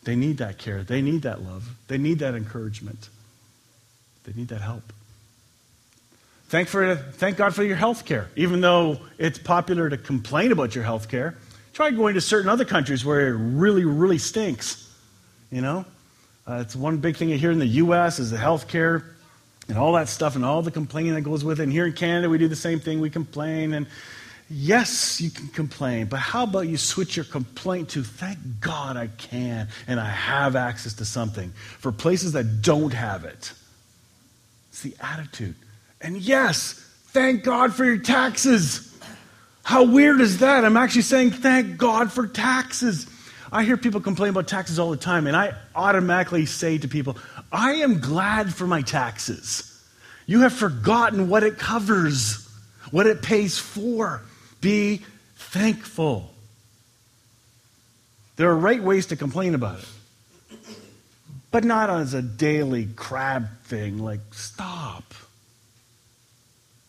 They 0.03 0.15
need 0.15 0.37
that 0.37 0.57
care. 0.57 0.83
They 0.83 1.01
need 1.01 1.21
that 1.21 1.43
love. 1.43 1.67
They 1.87 1.97
need 1.97 2.19
that 2.19 2.35
encouragement. 2.35 3.09
They 4.25 4.33
need 4.33 4.49
that 4.49 4.61
help. 4.61 4.83
Thank, 6.47 6.67
for, 6.67 6.95
thank 6.95 7.37
God 7.37 7.55
for 7.55 7.63
your 7.63 7.77
health 7.77 8.05
care. 8.05 8.27
Even 8.35 8.61
though 8.61 8.97
it's 9.17 9.39
popular 9.39 9.89
to 9.89 9.97
complain 9.97 10.51
about 10.51 10.75
your 10.75 10.83
health 10.83 11.09
care, 11.09 11.37
try 11.73 11.89
going 11.91 12.15
to 12.15 12.21
certain 12.21 12.49
other 12.49 12.65
countries 12.65 13.03
where 13.05 13.27
it 13.27 13.31
really, 13.37 13.85
really 13.85 14.17
stinks. 14.17 14.93
You 15.51 15.61
know? 15.61 15.85
Uh, 16.45 16.59
it's 16.61 16.75
one 16.75 16.97
big 16.97 17.15
thing 17.15 17.29
you 17.29 17.37
hear 17.37 17.51
in 17.51 17.59
the 17.59 17.65
U.S. 17.67 18.19
is 18.19 18.29
the 18.29 18.37
health 18.37 18.67
care 18.67 19.12
and 19.67 19.77
all 19.77 19.93
that 19.93 20.09
stuff 20.09 20.35
and 20.35 20.43
all 20.45 20.61
the 20.61 20.71
complaining 20.71 21.13
that 21.15 21.21
goes 21.21 21.43
with 21.43 21.59
it. 21.59 21.63
And 21.63 21.71
here 21.71 21.85
in 21.85 21.93
Canada, 21.93 22.29
we 22.29 22.37
do 22.37 22.47
the 22.47 22.55
same 22.55 22.79
thing. 22.79 22.99
We 22.99 23.09
complain. 23.09 23.73
And 23.73 23.87
yes, 24.49 25.21
you 25.21 25.29
can 25.29 25.47
complain, 25.49 26.07
but 26.07 26.17
how 26.19 26.43
about 26.43 26.61
you 26.67 26.77
switch 26.77 27.15
your 27.15 27.25
complaint 27.25 27.89
to 27.89 28.03
thank 28.03 28.37
God 28.59 28.97
I 28.97 29.07
can 29.17 29.67
and 29.87 29.99
I 29.99 30.09
have 30.09 30.55
access 30.55 30.93
to 30.95 31.05
something 31.05 31.51
for 31.79 31.91
places 31.91 32.33
that 32.33 32.61
don't 32.61 32.91
have 32.93 33.25
it? 33.25 33.53
It's 34.69 34.81
the 34.81 34.95
attitude. 34.99 35.55
And 36.01 36.17
yes, 36.17 36.73
thank 37.07 37.43
God 37.43 37.73
for 37.73 37.85
your 37.85 37.99
taxes. 37.99 38.95
How 39.63 39.85
weird 39.85 40.19
is 40.19 40.39
that? 40.39 40.65
I'm 40.65 40.75
actually 40.75 41.03
saying 41.03 41.31
thank 41.31 41.77
God 41.77 42.11
for 42.11 42.27
taxes. 42.27 43.07
I 43.53 43.63
hear 43.63 43.77
people 43.77 44.01
complain 44.01 44.31
about 44.31 44.47
taxes 44.47 44.79
all 44.79 44.89
the 44.89 44.97
time, 44.97 45.27
and 45.27 45.35
I 45.37 45.53
automatically 45.75 46.47
say 46.47 46.79
to 46.79 46.87
people, 46.87 47.17
I 47.51 47.73
am 47.75 47.99
glad 47.99 48.51
for 48.51 48.65
my 48.65 48.81
taxes. 48.81 49.69
You 50.25 50.41
have 50.41 50.53
forgotten 50.53 51.29
what 51.29 51.43
it 51.43 51.59
covers, 51.59 52.49
what 52.89 53.05
it 53.05 53.21
pays 53.21 53.59
for. 53.59 54.21
Be 54.59 55.03
thankful. 55.35 56.33
There 58.37 58.49
are 58.49 58.55
right 58.57 58.81
ways 58.81 59.05
to 59.07 59.15
complain 59.15 59.53
about 59.53 59.77
it, 59.79 59.87
but 61.51 61.63
not 61.63 61.91
as 61.91 62.15
a 62.15 62.23
daily 62.23 62.87
crab 62.95 63.45
thing 63.65 63.99
like, 63.99 64.21
stop. 64.31 65.13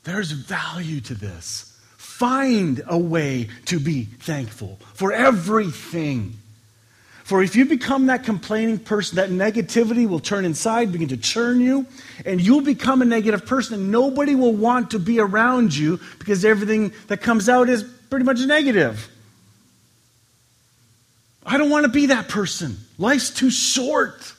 There's 0.04 0.30
value 0.30 1.02
to 1.02 1.14
this. 1.14 1.78
Find 1.98 2.80
a 2.88 2.96
way 2.96 3.48
to 3.66 3.78
be 3.78 4.04
thankful 4.04 4.78
for 4.94 5.12
everything. 5.12 6.38
For 7.24 7.42
if 7.42 7.56
you 7.56 7.64
become 7.64 8.06
that 8.06 8.24
complaining 8.24 8.78
person, 8.78 9.16
that 9.16 9.30
negativity 9.30 10.06
will 10.06 10.20
turn 10.20 10.44
inside, 10.44 10.92
begin 10.92 11.08
to 11.08 11.16
churn 11.16 11.58
you, 11.58 11.86
and 12.26 12.38
you'll 12.38 12.60
become 12.60 13.00
a 13.00 13.06
negative 13.06 13.46
person, 13.46 13.74
and 13.80 13.90
nobody 13.90 14.34
will 14.34 14.52
want 14.52 14.90
to 14.90 14.98
be 14.98 15.18
around 15.20 15.74
you 15.74 15.98
because 16.18 16.44
everything 16.44 16.92
that 17.08 17.22
comes 17.22 17.48
out 17.48 17.70
is 17.70 17.82
pretty 18.10 18.26
much 18.26 18.40
negative. 18.40 19.08
I 21.46 21.56
don't 21.56 21.70
want 21.70 21.84
to 21.86 21.90
be 21.90 22.06
that 22.06 22.28
person. 22.28 22.76
Life's 22.98 23.30
too 23.30 23.50
short. 23.50 24.30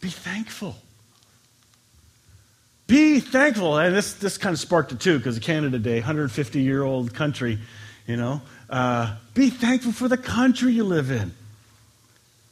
Be 0.00 0.08
thankful. 0.08 0.76
Be 2.86 3.20
thankful. 3.20 3.76
And 3.78 3.94
this, 3.94 4.14
this 4.14 4.38
kind 4.38 4.54
of 4.54 4.58
sparked 4.60 4.92
it 4.92 5.00
too, 5.00 5.18
because 5.18 5.38
Canada 5.40 5.78
Day, 5.78 5.96
150 5.96 6.60
year 6.62 6.82
old 6.82 7.12
country, 7.14 7.58
you 8.06 8.16
know. 8.16 8.40
Uh, 8.72 9.14
be 9.34 9.50
thankful 9.50 9.92
for 9.92 10.08
the 10.08 10.16
country 10.16 10.72
you 10.72 10.82
live 10.82 11.10
in. 11.10 11.34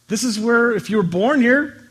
This 0.09 0.23
is 0.23 0.39
where, 0.39 0.71
if 0.73 0.91
you 0.91 0.99
were 0.99 1.03
born 1.03 1.41
here, 1.41 1.83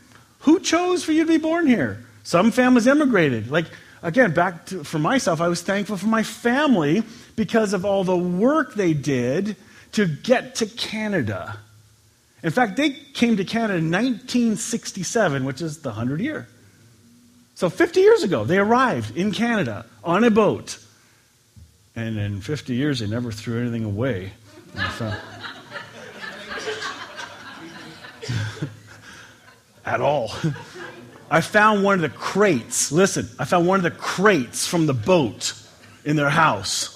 who 0.42 0.60
chose 0.60 1.04
for 1.04 1.12
you 1.12 1.24
to 1.26 1.28
be 1.28 1.38
born 1.40 1.66
here? 1.66 2.06
Some 2.24 2.52
families 2.52 2.86
immigrated. 2.86 3.50
Like, 3.50 3.66
again, 4.04 4.32
back 4.32 4.68
to, 4.68 4.84
for 4.84 5.00
myself, 5.00 5.42
I 5.42 5.48
was 5.48 5.64
thankful 5.64 5.98
for 5.98 6.06
my 6.06 6.22
family 6.22 7.02
because 7.36 7.74
of 7.74 7.86
all 7.86 8.04
the 8.04 8.16
work 8.16 8.76
they 8.76 8.94
did 8.94 9.56
to 9.94 10.06
get 10.06 10.56
to 10.56 10.68
Canada. 10.68 11.58
In 12.44 12.52
fact, 12.52 12.78
they 12.78 12.92
came 12.92 13.38
to 13.38 13.44
Canada 13.46 13.80
in 13.80 13.86
1967, 13.90 15.44
which 15.44 15.60
is 15.64 15.80
the 15.80 15.90
100 15.90 16.20
year. 16.20 16.48
So 17.56 17.68
50 17.68 18.00
years 18.00 18.22
ago, 18.22 18.44
they 18.44 18.60
arrived 18.60 19.18
in 19.18 19.32
Canada 19.32 19.88
on 20.04 20.24
a 20.24 20.30
boat. 20.30 20.78
And 21.96 22.18
in 22.18 22.42
50 22.42 22.74
years, 22.74 23.00
they 23.00 23.08
never 23.08 23.32
threw 23.32 23.62
anything 23.62 23.84
away. 23.86 24.34
At 29.86 30.02
all. 30.02 30.32
I 31.32 31.42
found 31.42 31.84
one 31.84 31.94
of 31.96 32.02
the 32.02 32.10
crates. 32.16 32.92
Listen, 32.92 33.28
I 33.40 33.46
found 33.46 33.66
one 33.68 33.80
of 33.84 33.84
the 33.84 33.92
crates 33.92 34.68
from 34.68 34.86
the 34.86 34.94
boat 34.94 35.54
in 36.06 36.16
their 36.16 36.30
house 36.30 36.96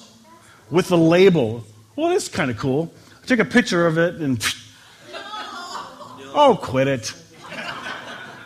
with 0.69 0.87
the 0.89 0.97
label. 0.97 1.65
Well, 1.95 2.11
is 2.11 2.29
kind 2.29 2.51
of 2.51 2.57
cool. 2.57 2.93
I 3.23 3.25
took 3.25 3.39
a 3.39 3.45
picture 3.45 3.87
of 3.87 3.97
it 3.97 4.15
and. 4.15 4.43
Oh, 6.35 6.57
quit 6.59 6.87
it. 6.87 7.13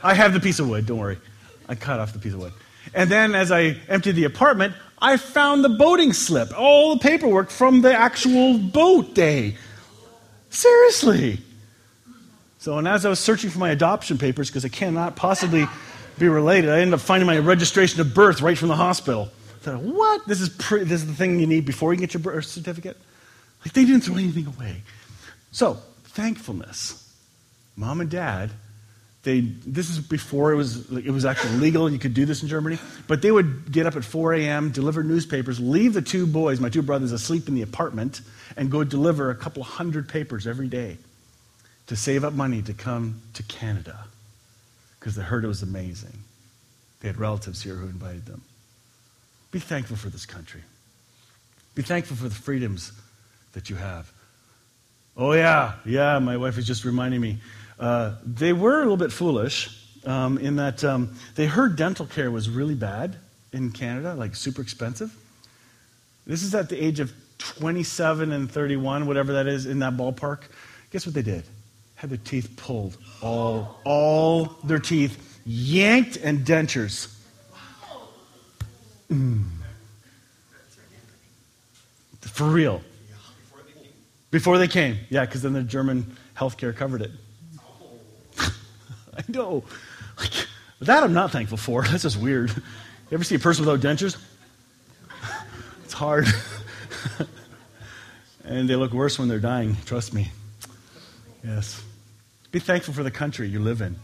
I 0.03 0.13
have 0.13 0.33
the 0.33 0.41
piece 0.41 0.59
of 0.59 0.67
wood, 0.67 0.85
don't 0.85 0.97
worry. 0.97 1.17
I 1.69 1.75
cut 1.75 2.01
off 2.01 2.11
the 2.11 2.19
piece 2.19 2.33
of 2.33 2.39
wood. 2.41 2.51
And 2.93 3.09
then 3.09 3.33
as 3.33 3.49
I 3.49 3.77
emptied 3.89 4.11
the 4.11 4.25
apartment, 4.25 4.75
I 5.01 5.17
found 5.17 5.63
the 5.63 5.69
boating 5.69 6.13
slip, 6.13 6.53
all 6.57 6.95
the 6.95 6.99
paperwork 6.99 7.49
from 7.51 7.81
the 7.81 7.93
actual 7.95 8.57
boat 8.57 9.13
day. 9.13 9.55
Seriously. 10.49 11.39
So, 12.59 12.77
and 12.79 12.87
as 12.87 13.05
I 13.05 13.09
was 13.09 13.19
searching 13.19 13.49
for 13.51 13.59
my 13.59 13.69
adoption 13.69 14.17
papers, 14.17 14.49
because 14.49 14.65
I 14.65 14.69
cannot 14.69 15.15
possibly 15.15 15.65
be 16.17 16.27
related, 16.27 16.71
I 16.71 16.79
ended 16.79 16.95
up 16.95 17.01
finding 17.01 17.27
my 17.27 17.37
registration 17.37 18.01
of 18.01 18.13
birth 18.15 18.41
right 18.41 18.57
from 18.57 18.69
the 18.69 18.75
hospital. 18.75 19.29
I 19.57 19.63
thought, 19.63 19.81
what? 19.81 20.25
This 20.27 20.41
is, 20.41 20.49
pre- 20.49 20.83
this 20.83 21.01
is 21.01 21.07
the 21.07 21.13
thing 21.13 21.39
you 21.39 21.47
need 21.47 21.65
before 21.65 21.93
you 21.93 21.99
get 21.99 22.15
your 22.15 22.21
birth 22.21 22.45
certificate? 22.45 22.97
Like, 23.63 23.73
they 23.73 23.85
didn't 23.85 24.01
throw 24.01 24.15
anything 24.15 24.47
away. 24.47 24.81
So, 25.51 25.75
thankfulness. 26.05 27.03
Mom 27.75 28.01
and 28.01 28.09
dad 28.09 28.49
they, 29.23 29.41
this 29.41 29.89
is 29.89 29.99
before 29.99 30.51
it 30.51 30.55
was, 30.55 30.89
it 30.91 31.09
was 31.11 31.25
actually 31.25 31.57
legal. 31.57 31.89
You 31.89 31.99
could 31.99 32.13
do 32.13 32.25
this 32.25 32.43
in 32.43 32.47
Germany. 32.49 32.77
But 33.07 33.21
they 33.21 33.31
would 33.31 33.71
get 33.71 33.85
up 33.85 33.95
at 33.95 34.05
4 34.05 34.33
a.m., 34.35 34.71
deliver 34.71 35.03
newspapers, 35.03 35.59
leave 35.59 35.93
the 35.93 36.01
two 36.01 36.25
boys, 36.27 36.59
my 36.59 36.69
two 36.69 36.81
brothers, 36.81 37.11
asleep 37.11 37.47
in 37.47 37.55
the 37.55 37.61
apartment, 37.61 38.21
and 38.55 38.71
go 38.71 38.83
deliver 38.83 39.29
a 39.29 39.35
couple 39.35 39.63
hundred 39.63 40.07
papers 40.07 40.47
every 40.47 40.67
day 40.67 40.97
to 41.87 41.95
save 41.95 42.23
up 42.23 42.33
money 42.33 42.61
to 42.61 42.73
come 42.73 43.21
to 43.33 43.43
Canada 43.43 44.05
because 44.99 45.15
they 45.15 45.23
heard 45.23 45.43
it 45.43 45.47
was 45.47 45.63
amazing. 45.63 46.17
They 47.01 47.07
had 47.07 47.17
relatives 47.17 47.61
here 47.61 47.75
who 47.75 47.85
invited 47.87 48.25
them. 48.25 48.41
Be 49.51 49.59
thankful 49.59 49.95
for 49.97 50.09
this 50.09 50.25
country. 50.25 50.61
Be 51.75 51.81
thankful 51.81 52.17
for 52.17 52.27
the 52.27 52.35
freedoms 52.35 52.91
that 53.53 53.69
you 53.69 53.75
have. 53.75 54.11
Oh, 55.15 55.33
yeah, 55.33 55.73
yeah, 55.85 56.19
my 56.19 56.37
wife 56.37 56.57
is 56.57 56.67
just 56.67 56.85
reminding 56.85 57.19
me. 57.21 57.39
Uh, 57.79 58.13
they 58.25 58.53
were 58.53 58.75
a 58.77 58.79
little 58.79 58.97
bit 58.97 59.11
foolish 59.11 59.69
um, 60.05 60.37
in 60.39 60.55
that 60.55 60.83
um, 60.83 61.13
they 61.35 61.45
heard 61.45 61.75
dental 61.75 62.05
care 62.05 62.31
was 62.31 62.49
really 62.49 62.75
bad 62.75 63.15
in 63.53 63.71
Canada, 63.71 64.15
like 64.15 64.35
super 64.35 64.61
expensive. 64.61 65.15
This 66.25 66.43
is 66.43 66.55
at 66.55 66.69
the 66.69 66.83
age 66.83 66.99
of 66.99 67.11
27 67.37 68.31
and 68.31 68.51
31, 68.51 69.05
whatever 69.05 69.33
that 69.33 69.47
is, 69.47 69.65
in 69.67 69.79
that 69.79 69.93
ballpark. 69.93 70.39
Guess 70.91 71.05
what 71.05 71.13
they 71.13 71.21
did? 71.21 71.43
Had 71.95 72.09
their 72.09 72.17
teeth 72.17 72.55
pulled, 72.57 72.97
all, 73.21 73.77
all 73.85 74.55
their 74.63 74.79
teeth 74.79 75.39
yanked 75.45 76.17
and 76.17 76.39
dentures. 76.45 77.13
Mm. 79.11 79.43
For 82.21 82.43
real. 82.45 82.81
Before 84.31 84.57
they 84.57 84.67
came. 84.67 84.97
Yeah, 85.09 85.25
because 85.25 85.41
then 85.41 85.53
the 85.53 85.63
German 85.63 86.17
healthcare 86.35 86.75
covered 86.75 87.01
it. 87.01 87.11
I 89.17 89.23
know. 89.31 89.63
Like, 90.19 90.31
that 90.81 91.03
I'm 91.03 91.13
not 91.13 91.31
thankful 91.31 91.57
for. 91.57 91.83
That's 91.83 92.03
just 92.03 92.19
weird. 92.19 92.49
You 92.55 92.63
ever 93.13 93.23
see 93.23 93.35
a 93.35 93.39
person 93.39 93.65
without 93.65 93.79
dentures? 93.85 94.17
It's 95.83 95.93
hard. 95.93 96.27
and 98.43 98.69
they 98.69 98.75
look 98.75 98.91
worse 98.91 99.17
when 99.17 99.29
they're 99.29 99.39
dying, 99.39 99.77
trust 99.85 100.13
me. 100.13 100.31
Yes. 101.45 101.81
Be 102.51 102.59
thankful 102.59 102.93
for 102.93 103.03
the 103.03 103.11
country 103.11 103.47
you 103.47 103.59
live 103.61 103.79
in. 103.81 103.95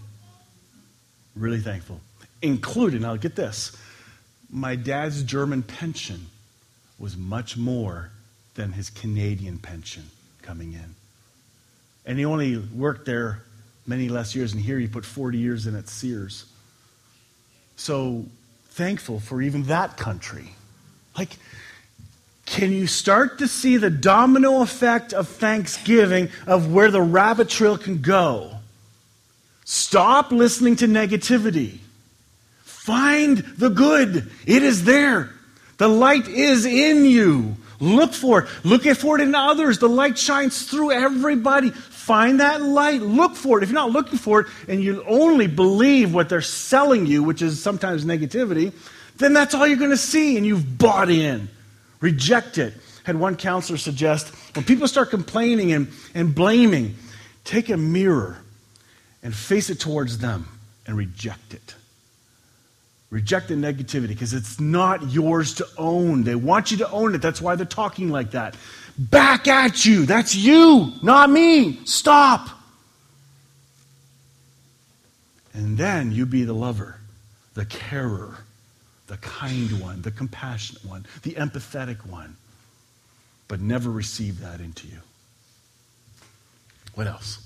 Really 1.36 1.60
thankful. 1.60 2.00
Including, 2.42 3.04
I'll 3.04 3.18
get 3.18 3.36
this 3.36 3.76
my 4.50 4.76
dad's 4.76 5.24
German 5.24 5.62
pension 5.64 6.28
was 7.00 7.18
much 7.18 7.58
more 7.58 8.12
than 8.56 8.72
his 8.72 8.90
Canadian 8.90 9.58
pension 9.58 10.04
coming 10.42 10.72
in. 10.74 10.96
And 12.06 12.18
he 12.18 12.24
only 12.24 12.58
worked 12.58 13.06
there 13.06 13.44
many 13.88 14.10
less 14.10 14.36
years. 14.36 14.54
And 14.54 14.62
here 14.62 14.78
you 14.80 14.88
put 14.88 15.06
40 15.06 15.38
years 15.38 15.68
in 15.68 15.76
at 15.76 15.88
Sears. 15.90 16.46
So 17.76 18.26
thankful 18.70 19.20
for 19.20 19.42
even 19.42 19.64
that 19.64 19.98
country. 19.98 20.52
Like, 21.18 21.30
can 22.46 22.72
you 22.72 22.88
start 22.88 23.40
to 23.40 23.48
see 23.48 23.78
the 23.78 23.90
domino 23.90 24.62
effect 24.62 25.14
of 25.14 25.28
thanksgiving 25.28 26.30
of 26.48 26.72
where 26.72 26.92
the 26.92 27.02
rabbit 27.02 27.50
trail 27.50 27.78
can 27.78 28.02
go? 28.02 28.52
Stop 29.66 30.32
listening 30.32 30.76
to 30.78 30.88
negativity. 30.88 31.78
Find 32.64 33.38
the 33.38 33.70
good. 33.70 34.30
It 34.46 34.62
is 34.64 34.84
there. 34.84 35.32
The 35.78 35.88
light 35.88 36.28
is 36.28 36.66
in 36.66 37.06
you. 37.06 37.56
Look 37.84 38.14
for 38.14 38.44
it. 38.44 38.50
Look 38.64 38.84
for 38.84 39.20
it 39.20 39.22
in 39.22 39.36
others. 39.36 39.78
The 39.78 39.90
light 39.90 40.18
shines 40.18 40.64
through 40.68 40.92
everybody. 40.92 41.70
Find 41.72 42.40
that 42.40 42.62
light. 42.62 43.02
Look 43.02 43.36
for 43.36 43.58
it. 43.58 43.64
If 43.64 43.70
you're 43.70 43.74
not 43.80 43.92
looking 43.92 44.18
for 44.18 44.42
it 44.42 44.48
and 44.70 44.82
you 44.82 45.04
only 45.06 45.48
believe 45.48 46.14
what 46.14 46.30
they're 46.30 46.42
selling 46.42 47.06
you, 47.06 47.24
which 47.24 47.42
is 47.42 47.62
sometimes 47.62 48.06
negativity, 48.06 48.74
then 49.18 49.34
that's 49.34 49.54
all 49.54 49.68
you're 49.68 49.78
going 49.78 49.90
to 49.92 49.98
see 49.98 50.38
and 50.38 50.46
you've 50.46 50.78
bought 50.78 51.10
in. 51.10 51.50
Reject 52.00 52.58
it. 52.58 52.74
Had 53.04 53.18
one 53.18 53.36
counselor 53.36 53.78
suggest 53.78 54.28
when 54.56 54.64
people 54.64 54.88
start 54.88 55.10
complaining 55.10 55.74
and, 55.74 55.90
and 56.16 56.34
blaming, 56.34 56.96
take 57.44 57.70
a 57.70 57.76
mirror 57.78 58.38
and 59.22 59.36
face 59.36 59.70
it 59.70 59.80
towards 59.80 60.18
them 60.20 60.48
and 60.88 60.96
reject 60.98 61.54
it. 61.54 61.76
Reject 63.14 63.50
the 63.50 63.54
negativity 63.54 64.08
because 64.08 64.34
it's 64.34 64.60
not 64.60 65.12
yours 65.12 65.54
to 65.56 65.68
own. 65.78 66.24
They 66.24 66.34
want 66.34 66.72
you 66.72 66.78
to 66.78 66.90
own 66.90 67.14
it. 67.14 67.20
That's 67.20 67.40
why 67.40 67.54
they're 67.54 67.64
talking 67.64 68.10
like 68.10 68.32
that. 68.32 68.58
Back 68.98 69.48
at 69.48 69.86
you. 69.86 70.08
That's 70.08 70.34
you, 70.34 70.92
not 71.04 71.30
me. 71.30 71.86
Stop. 71.86 72.50
And 75.54 75.78
then 75.78 76.12
you 76.12 76.26
be 76.26 76.44
the 76.44 76.54
lover, 76.56 77.00
the 77.54 77.66
carer, 77.66 78.36
the 79.06 79.18
kind 79.18 79.80
one, 79.80 80.02
the 80.02 80.10
compassionate 80.10 80.84
one, 80.84 81.06
the 81.22 81.34
empathetic 81.34 82.04
one. 82.08 82.36
But 83.48 83.62
never 83.62 83.92
receive 83.92 84.40
that 84.40 84.60
into 84.60 84.88
you. 84.88 84.98
What 86.96 87.06
else? 87.06 87.46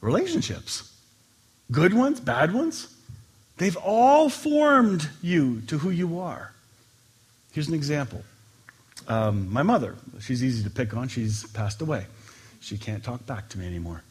Relationships. 0.00 0.90
Good 1.70 1.94
ones, 1.94 2.18
bad 2.18 2.52
ones. 2.52 2.96
They've 3.60 3.76
all 3.76 4.30
formed 4.30 5.06
you 5.20 5.60
to 5.66 5.76
who 5.76 5.90
you 5.90 6.18
are. 6.20 6.50
Here's 7.52 7.68
an 7.68 7.74
example. 7.74 8.22
Um, 9.06 9.52
my 9.52 9.62
mother, 9.62 9.96
she's 10.18 10.42
easy 10.42 10.64
to 10.64 10.70
pick 10.70 10.96
on. 10.96 11.08
She's 11.08 11.44
passed 11.52 11.82
away. 11.82 12.06
She 12.60 12.78
can't 12.78 13.04
talk 13.04 13.26
back 13.26 13.50
to 13.50 13.58
me 13.58 13.66
anymore. 13.66 14.02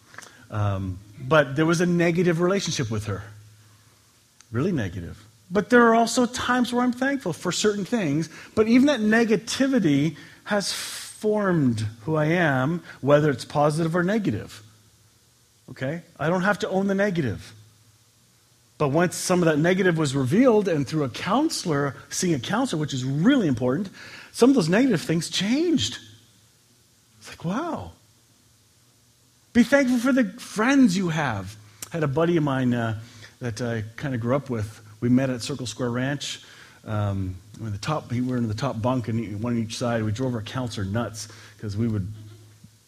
Um, 0.52 1.00
but 1.20 1.56
there 1.56 1.66
was 1.66 1.82
a 1.82 1.88
negative 1.88 2.42
relationship 2.42 2.92
with 2.92 3.08
her, 3.08 3.24
really 4.52 4.72
negative. 4.72 5.18
But 5.50 5.72
there 5.72 5.88
are 5.88 5.96
also 5.96 6.28
times 6.28 6.72
where 6.72 6.84
I'm 6.84 6.92
thankful 6.94 7.34
for 7.34 7.52
certain 7.52 7.86
things. 7.86 8.30
But 8.54 8.68
even 8.68 8.86
that 8.86 9.00
negativity 9.00 10.16
has 10.44 10.72
formed 10.72 11.88
who 12.02 12.18
I 12.18 12.26
am, 12.26 12.84
whether 13.02 13.32
it's 13.32 13.46
positive 13.46 13.96
or 13.96 14.04
negative. 14.04 14.62
Okay? 15.72 16.04
I 16.20 16.30
don't 16.30 16.44
have 16.44 16.60
to 16.60 16.70
own 16.70 16.86
the 16.86 16.94
negative. 16.94 17.54
But 18.80 18.90
once 18.90 19.16
some 19.18 19.42
of 19.44 19.46
that 19.48 19.60
negative 19.60 19.98
was 19.98 20.16
revealed, 20.16 20.70
and 20.70 20.88
through 20.88 21.04
a 21.04 21.10
counselor, 21.10 21.98
seeing 22.10 22.34
a 22.34 22.40
counselor, 22.40 22.80
which 22.80 22.94
is 22.94 23.04
really 23.04 23.48
important, 23.48 23.90
some 24.32 24.50
of 24.50 24.56
those 24.56 24.70
negative 24.70 25.02
things 25.02 25.30
changed. 25.30 26.00
It's 27.20 27.28
like, 27.28 27.44
wow. 27.44 27.92
Be 29.52 29.64
thankful 29.64 29.98
for 29.98 30.14
the 30.14 30.24
friends 30.40 30.96
you 30.96 31.10
have. 31.10 31.58
I 31.92 31.98
had 31.98 32.04
a 32.04 32.08
buddy 32.08 32.38
of 32.38 32.44
mine 32.44 32.74
uh, 32.74 32.98
that 33.42 33.62
I 33.62 33.84
kind 33.98 34.16
of 34.16 34.22
grew 34.22 34.34
up 34.34 34.50
with. 34.50 34.80
We 35.02 35.10
met 35.10 35.30
at 35.30 35.42
Circle 35.42 35.66
Square 35.66 35.90
Ranch. 35.92 36.42
Um, 36.86 37.36
the 37.60 37.78
top, 37.80 38.10
we 38.10 38.22
were 38.22 38.38
in 38.38 38.48
the 38.48 38.54
top 38.54 38.82
bunk, 38.82 39.10
and 39.10 39.42
one 39.42 39.54
on 39.54 39.60
each 39.62 39.76
side. 39.78 40.04
We 40.06 40.14
drove 40.14 40.34
our 40.34 40.42
counselor 40.42 40.86
nuts 40.86 41.28
because 41.58 41.76
we 41.76 41.90
would 41.90 42.08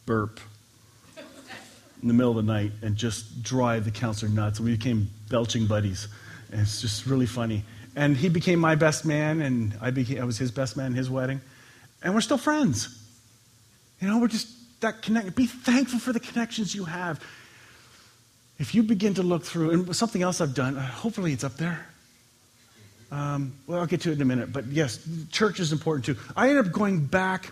burp 0.06 0.40
in 2.02 2.08
the 2.08 2.14
middle 2.14 2.32
of 2.38 2.46
the 2.46 2.52
night 2.52 2.72
and 2.82 2.96
just 2.96 3.44
drive 3.44 3.86
the 3.86 3.92
counselor 3.92 4.32
nuts. 4.32 4.60
We 4.60 4.72
became 4.72 5.10
belching 5.30 5.68
buddies. 5.68 6.08
And 6.52 6.62
it's 6.62 6.82
just 6.82 7.06
really 7.06 7.26
funny. 7.26 7.64
And 7.96 8.16
he 8.18 8.28
became 8.30 8.60
my 8.60 8.76
best 8.76 9.06
man, 9.06 9.42
and 9.42 9.74
I, 9.82 9.92
became, 9.92 10.20
I 10.22 10.24
was 10.26 10.38
his 10.38 10.52
best 10.52 10.78
man 10.78 10.88
in 10.88 10.94
his 10.94 11.10
wedding. 11.10 11.42
And 12.02 12.14
we're 12.14 12.22
still 12.22 12.38
friends. 12.38 12.98
You 14.02 14.08
know, 14.08 14.18
we're 14.20 14.28
just 14.28 14.48
that 14.82 15.02
connection. 15.02 15.34
Be 15.34 15.46
thankful 15.46 16.00
for 16.00 16.12
the 16.12 16.20
connections 16.20 16.74
you 16.74 16.86
have. 16.86 17.20
If 18.58 18.74
you 18.74 18.84
begin 18.84 19.14
to 19.16 19.24
look 19.24 19.44
through, 19.44 19.72
and 19.72 19.96
something 19.96 20.22
else 20.22 20.42
I've 20.42 20.54
done, 20.56 20.78
uh, 20.78 20.82
hopefully 20.82 21.34
it's 21.34 21.44
up 21.44 21.56
there. 21.58 21.86
Um, 23.12 23.54
well, 23.68 23.80
I'll 23.80 23.86
get 23.88 24.02
to 24.02 24.10
it 24.10 24.14
in 24.14 24.22
a 24.22 24.26
minute. 24.26 24.54
But 24.54 24.68
yes, 24.68 25.06
church 25.32 25.60
is 25.60 25.72
important 25.74 26.06
too. 26.06 26.16
I 26.36 26.50
ended 26.50 26.66
up 26.66 26.72
going 26.72 27.06
back 27.06 27.52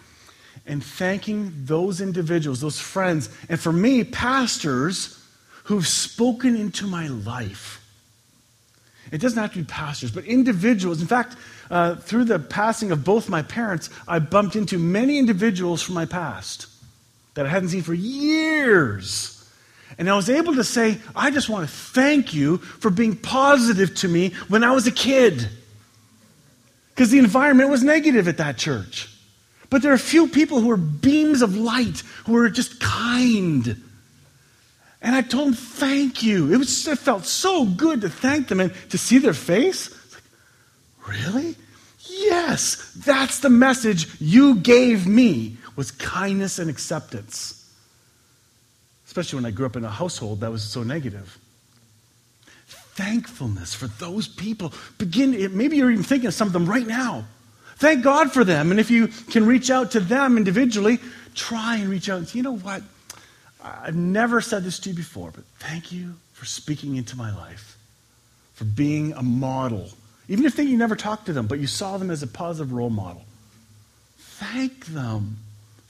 and 0.65 0.83
thanking 0.83 1.51
those 1.65 2.01
individuals, 2.01 2.61
those 2.61 2.79
friends, 2.79 3.29
and 3.49 3.59
for 3.59 3.71
me, 3.71 4.03
pastors 4.03 5.21
who've 5.65 5.87
spoken 5.87 6.55
into 6.55 6.87
my 6.87 7.07
life. 7.07 7.75
It 9.11 9.19
doesn't 9.19 9.39
have 9.41 9.53
to 9.53 9.59
be 9.59 9.65
pastors, 9.65 10.11
but 10.11 10.23
individuals. 10.25 11.01
In 11.01 11.07
fact, 11.07 11.35
uh, 11.71 11.95
through 11.95 12.25
the 12.25 12.39
passing 12.39 12.91
of 12.91 13.03
both 13.03 13.27
my 13.29 13.41
parents, 13.41 13.89
I 14.07 14.19
bumped 14.19 14.55
into 14.55 14.77
many 14.77 15.17
individuals 15.17 15.81
from 15.81 15.95
my 15.95 16.05
past 16.05 16.67
that 17.33 17.45
I 17.45 17.49
hadn't 17.49 17.69
seen 17.69 17.81
for 17.81 17.93
years. 17.93 19.35
And 19.97 20.07
I 20.09 20.15
was 20.15 20.29
able 20.29 20.55
to 20.55 20.63
say, 20.63 20.97
I 21.15 21.31
just 21.31 21.49
want 21.49 21.67
to 21.67 21.75
thank 21.75 22.33
you 22.35 22.57
for 22.57 22.89
being 22.91 23.15
positive 23.15 23.95
to 23.95 24.07
me 24.07 24.29
when 24.47 24.63
I 24.63 24.71
was 24.71 24.85
a 24.85 24.91
kid. 24.91 25.47
Because 26.89 27.09
the 27.09 27.17
environment 27.19 27.69
was 27.71 27.83
negative 27.83 28.27
at 28.27 28.37
that 28.37 28.57
church. 28.57 29.07
But 29.69 29.81
there 29.81 29.91
are 29.91 29.95
a 29.95 29.99
few 29.99 30.27
people 30.27 30.59
who 30.61 30.71
are 30.71 30.77
beams 30.77 31.41
of 31.41 31.55
light, 31.55 31.99
who 32.25 32.35
are 32.37 32.49
just 32.49 32.79
kind. 32.79 33.81
And 35.01 35.15
I 35.15 35.21
told 35.21 35.47
them, 35.49 35.53
thank 35.53 36.23
you. 36.23 36.51
It, 36.51 36.57
was, 36.57 36.87
it 36.87 36.97
felt 36.97 37.25
so 37.25 37.65
good 37.65 38.01
to 38.01 38.09
thank 38.09 38.47
them 38.47 38.59
and 38.59 38.73
to 38.89 38.97
see 38.97 39.19
their 39.19 39.33
face. 39.33 39.91
Like, 41.03 41.07
really? 41.17 41.55
Yes, 42.09 42.91
that's 43.05 43.39
the 43.39 43.49
message 43.49 44.07
you 44.19 44.55
gave 44.55 45.05
me 45.05 45.57
was 45.75 45.91
kindness 45.91 46.59
and 46.59 46.69
acceptance. 46.69 47.55
Especially 49.05 49.37
when 49.37 49.45
I 49.45 49.51
grew 49.51 49.67
up 49.67 49.75
in 49.75 49.85
a 49.85 49.89
household 49.89 50.39
that 50.41 50.51
was 50.51 50.63
so 50.63 50.83
negative. 50.83 51.37
Thankfulness 52.67 53.73
for 53.73 53.87
those 53.87 54.27
people. 54.27 54.73
Begin 54.97 55.55
maybe 55.55 55.77
you're 55.77 55.89
even 55.89 56.03
thinking 56.03 56.27
of 56.27 56.33
some 56.33 56.47
of 56.47 56.53
them 56.53 56.65
right 56.65 56.85
now. 56.85 57.25
Thank 57.79 58.03
God 58.03 58.33
for 58.33 58.43
them. 58.43 58.71
And 58.71 58.79
if 58.79 58.91
you 58.91 59.07
can 59.07 59.45
reach 59.45 59.71
out 59.71 59.91
to 59.91 60.01
them 60.01 60.35
individually, 60.35 60.99
try 61.33 61.77
and 61.77 61.87
reach 61.89 62.09
out 62.09 62.17
and 62.17 62.27
say, 62.27 62.37
you 62.37 62.43
know 62.43 62.57
what? 62.57 62.83
I've 63.63 63.95
never 63.95 64.41
said 64.41 64.65
this 64.65 64.79
to 64.79 64.89
you 64.89 64.95
before, 64.95 65.31
but 65.33 65.45
thank 65.59 65.89
you 65.89 66.15
for 66.33 66.43
speaking 66.43 66.97
into 66.97 67.15
my 67.17 67.33
life, 67.33 67.77
for 68.55 68.65
being 68.65 69.13
a 69.13 69.23
model. 69.23 69.89
Even 70.27 70.43
if 70.45 70.57
you 70.59 70.77
never 70.77 70.97
talked 70.97 71.25
to 71.27 71.33
them, 71.33 71.47
but 71.47 71.59
you 71.59 71.67
saw 71.67 71.97
them 71.97 72.11
as 72.11 72.21
a 72.21 72.27
positive 72.27 72.73
role 72.73 72.89
model. 72.89 73.23
Thank 74.17 74.87
them. 74.87 75.37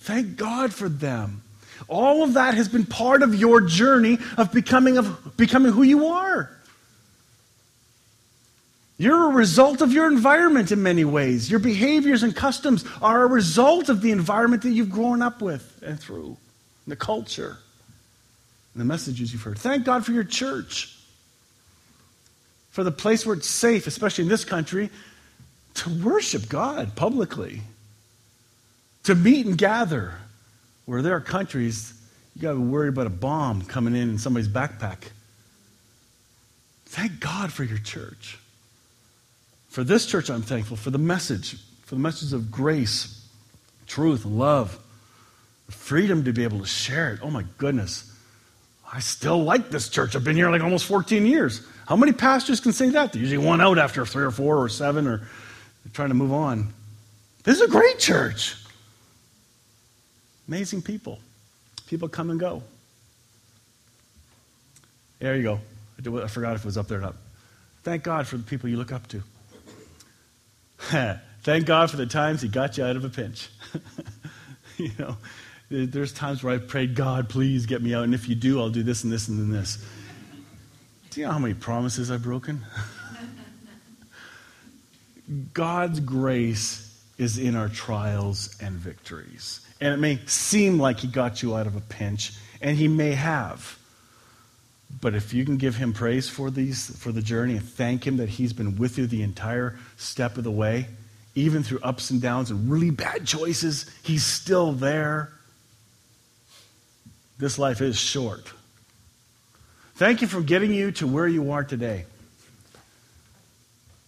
Thank 0.02 0.38
God 0.38 0.72
for 0.72 0.90
them. 0.90 1.42
All 1.88 2.24
of 2.24 2.36
that 2.36 2.54
has 2.54 2.70
been 2.70 2.86
part 2.86 3.24
of 3.24 3.34
your 3.34 3.62
journey 3.62 4.20
of 4.38 4.52
becoming, 4.54 5.00
of 5.00 5.36
becoming 5.38 5.72
who 5.72 5.82
you 5.82 6.06
are. 6.08 6.52
You're 9.00 9.30
a 9.30 9.34
result 9.34 9.82
of 9.82 9.94
your 9.94 10.12
environment 10.12 10.74
in 10.74 10.84
many 10.84 11.06
ways. 11.06 11.50
Your 11.50 11.62
behaviors 11.62 12.22
and 12.22 12.36
customs 12.36 12.84
are 13.02 13.24
a 13.24 13.28
result 13.28 13.88
of 13.88 14.02
the 14.02 14.12
environment 14.12 14.64
that 14.64 14.72
you've 14.72 14.90
grown 14.92 15.22
up 15.22 15.42
with 15.42 15.80
and 15.82 15.98
through, 15.98 16.26
and 16.26 16.38
the 16.92 16.98
culture, 16.98 17.58
and 18.74 18.82
the 18.82 18.86
messages 18.86 19.32
you've 19.32 19.42
heard. 19.42 19.58
Thank 19.58 19.86
God 19.86 20.06
for 20.06 20.12
your 20.12 20.26
church, 20.26 20.94
for 22.72 22.84
the 22.84 22.92
place 22.92 23.26
where 23.26 23.38
it's 23.38 23.48
safe, 23.48 23.88
especially 23.88 24.24
in 24.26 24.30
this 24.30 24.44
country, 24.44 24.90
to 25.76 25.90
worship 26.04 26.50
God 26.50 26.98
publicly, 26.98 27.62
to 29.04 29.16
meet 29.16 29.46
and 29.46 29.58
gather, 29.58 30.16
where 30.86 31.02
there 31.02 31.16
are 31.16 31.22
countries 31.22 31.94
you 32.36 32.42
got 32.42 32.52
to 32.52 32.60
worry 32.60 32.90
about 32.90 33.08
a 33.08 33.12
bomb 33.12 33.62
coming 33.62 33.96
in 33.96 34.10
in 34.10 34.18
somebody's 34.18 34.50
backpack. 34.50 35.04
Thank 36.88 37.22
God 37.22 37.54
for 37.54 37.64
your 37.64 37.78
church. 37.78 38.39
For 39.70 39.84
this 39.84 40.06
church, 40.08 40.30
I'm 40.30 40.42
thankful 40.42 40.76
for 40.76 40.90
the 40.90 40.98
message, 40.98 41.56
for 41.84 41.94
the 41.96 42.02
message 42.02 42.34
of 42.34 42.50
grace, 42.52 43.28
truth, 43.88 44.26
love, 44.26 44.78
freedom 45.70 46.24
to 46.26 46.34
be 46.34 46.44
able 46.44 46.60
to 46.60 46.66
share 46.66 47.14
it. 47.14 47.20
Oh 47.22 47.30
my 47.30 47.46
goodness. 47.60 48.06
I 48.92 49.00
still 49.00 49.44
like 49.44 49.70
this 49.70 49.88
church. 49.90 50.16
I've 50.16 50.24
been 50.24 50.36
here 50.36 50.50
like 50.50 50.64
almost 50.64 50.86
14 50.86 51.26
years. 51.26 51.62
How 51.88 51.96
many 51.96 52.12
pastors 52.12 52.60
can 52.60 52.74
say 52.74 52.90
that? 52.90 53.14
They 53.14 53.20
usually 53.20 53.38
one 53.46 53.62
out 53.62 53.78
after 53.78 54.04
three 54.06 54.24
or 54.24 54.32
four 54.32 54.58
or 54.58 54.68
seven 54.70 55.06
or 55.06 55.18
they're 55.18 55.94
trying 55.94 56.10
to 56.10 56.16
move 56.16 56.34
on. 56.34 56.74
This 57.44 57.62
is 57.62 57.62
a 57.62 57.70
great 57.72 58.00
church. 58.00 58.56
Amazing 60.48 60.82
people. 60.82 61.20
People 61.86 62.10
come 62.10 62.32
and 62.32 62.40
go. 62.40 62.64
There 65.20 65.36
you 65.36 65.44
go. 65.44 65.60
I 66.24 66.28
forgot 66.28 66.56
if 66.56 66.62
it 66.62 66.66
was 66.66 66.78
up 66.78 66.88
there 66.88 66.98
or 66.98 67.02
not. 67.02 67.16
Thank 67.84 68.04
God 68.04 68.26
for 68.26 68.38
the 68.38 68.44
people 68.44 68.70
you 68.70 68.78
look 68.78 68.92
up 68.92 69.08
to. 69.10 69.22
Thank 71.44 71.66
God 71.66 71.92
for 71.92 71.98
the 71.98 72.06
times 72.06 72.42
He 72.42 72.48
got 72.48 72.78
you 72.78 72.84
out 72.86 72.96
of 72.96 73.04
a 73.06 73.10
pinch. 73.10 73.50
you 74.78 74.92
know, 74.98 75.18
there's 75.70 76.14
times 76.14 76.44
where 76.44 76.56
I 76.56 76.58
prayed, 76.58 76.96
God, 76.96 77.30
please 77.30 77.66
get 77.66 77.82
me 77.82 77.94
out. 77.94 78.04
And 78.06 78.14
if 78.14 78.28
you 78.30 78.36
do, 78.36 78.60
I'll 78.60 78.70
do 78.70 78.84
this 78.84 79.04
and 79.04 79.12
this 79.12 79.28
and 79.28 79.38
then 79.40 79.52
this. 79.52 79.84
Do 81.12 81.20
you 81.22 81.26
know 81.26 81.34
how 81.34 81.40
many 81.40 81.54
promises 81.54 82.12
I've 82.12 82.24
broken? 82.24 82.62
God's 85.54 86.00
grace 86.00 86.86
is 87.18 87.38
in 87.38 87.56
our 87.56 87.70
trials 87.70 88.58
and 88.62 88.76
victories. 88.78 89.66
And 89.82 89.94
it 89.94 89.98
may 89.98 90.20
seem 90.28 90.80
like 90.80 91.00
He 91.00 91.08
got 91.08 91.44
you 91.44 91.56
out 91.58 91.68
of 91.68 91.76
a 91.76 91.82
pinch, 91.82 92.34
and 92.62 92.76
He 92.78 92.88
may 92.88 93.12
have. 93.14 93.79
But 95.02 95.16
if 95.16 95.34
you 95.34 95.46
can 95.46 95.58
give 95.58 95.76
him 95.78 95.94
praise 95.94 96.28
for 96.28 96.52
these 96.52 96.96
for 96.98 97.12
the 97.12 97.22
journey 97.22 97.56
and 97.56 97.64
thank 97.66 98.06
him 98.06 98.18
that 98.18 98.30
he's 98.30 98.54
been 98.54 98.76
with 98.78 98.98
you 98.98 99.08
the 99.08 99.24
entire 99.24 99.78
step 99.98 100.38
of 100.38 100.44
the 100.44 100.52
way, 100.52 100.88
even 101.36 101.64
through 101.64 101.80
ups 101.84 102.10
and 102.12 102.22
downs 102.22 102.52
and 102.52 102.70
really 102.70 102.90
bad 102.90 103.26
choices, 103.26 103.86
he's 104.04 104.26
still 104.26 104.74
there. 104.74 105.32
This 107.38 107.58
life 107.58 107.82
is 107.82 107.98
short. 107.98 108.52
Thank 109.96 110.22
you 110.22 110.28
for 110.28 110.42
getting 110.42 110.74
you 110.74 110.92
to 110.94 111.08
where 111.08 111.28
you 111.28 111.52
are 111.52 111.64
today. 111.64 112.06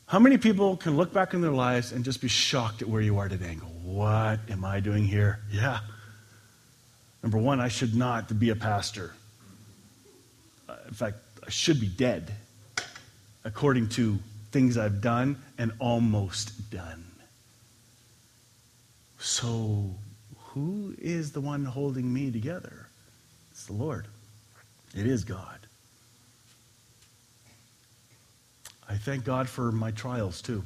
How 0.08 0.20
many 0.20 0.38
people 0.38 0.76
can 0.76 0.98
look 0.98 1.14
back 1.14 1.34
in 1.34 1.40
their 1.40 1.52
lives 1.52 1.94
and 1.94 2.04
just 2.04 2.20
be 2.22 2.28
shocked 2.28 2.82
at 2.82 2.90
where 2.90 3.02
you 3.02 3.18
are 3.20 3.30
today 3.30 3.52
and 3.52 3.62
go, 3.62 3.68
What 3.84 4.40
am 4.50 4.66
I 4.66 4.80
doing 4.82 5.06
here? 5.06 5.40
Yeah. 5.52 5.80
Number 7.24 7.38
one, 7.38 7.62
I 7.62 7.70
should 7.70 7.96
not 7.96 8.38
be 8.38 8.50
a 8.50 8.56
pastor 8.56 9.14
in 10.88 10.94
fact, 10.94 11.18
I 11.46 11.50
should 11.50 11.80
be 11.80 11.88
dead 11.88 12.32
according 13.44 13.90
to 13.90 14.20
things 14.52 14.78
I've 14.78 15.02
done 15.02 15.42
and 15.58 15.72
almost 15.80 16.70
done. 16.72 17.06
So, 19.20 19.90
who 20.38 20.94
is 20.98 21.32
the 21.32 21.42
one 21.42 21.64
holding 21.66 22.12
me 22.12 22.32
together? 22.32 22.88
It's 23.52 23.66
the 23.66 23.74
Lord, 23.74 24.06
it 24.96 25.06
is 25.08 25.24
God. 25.24 25.58
I 28.90 28.96
thank 28.96 29.24
God 29.24 29.48
for 29.48 29.72
my 29.72 29.92
trials 29.92 30.42
too. 30.42 30.64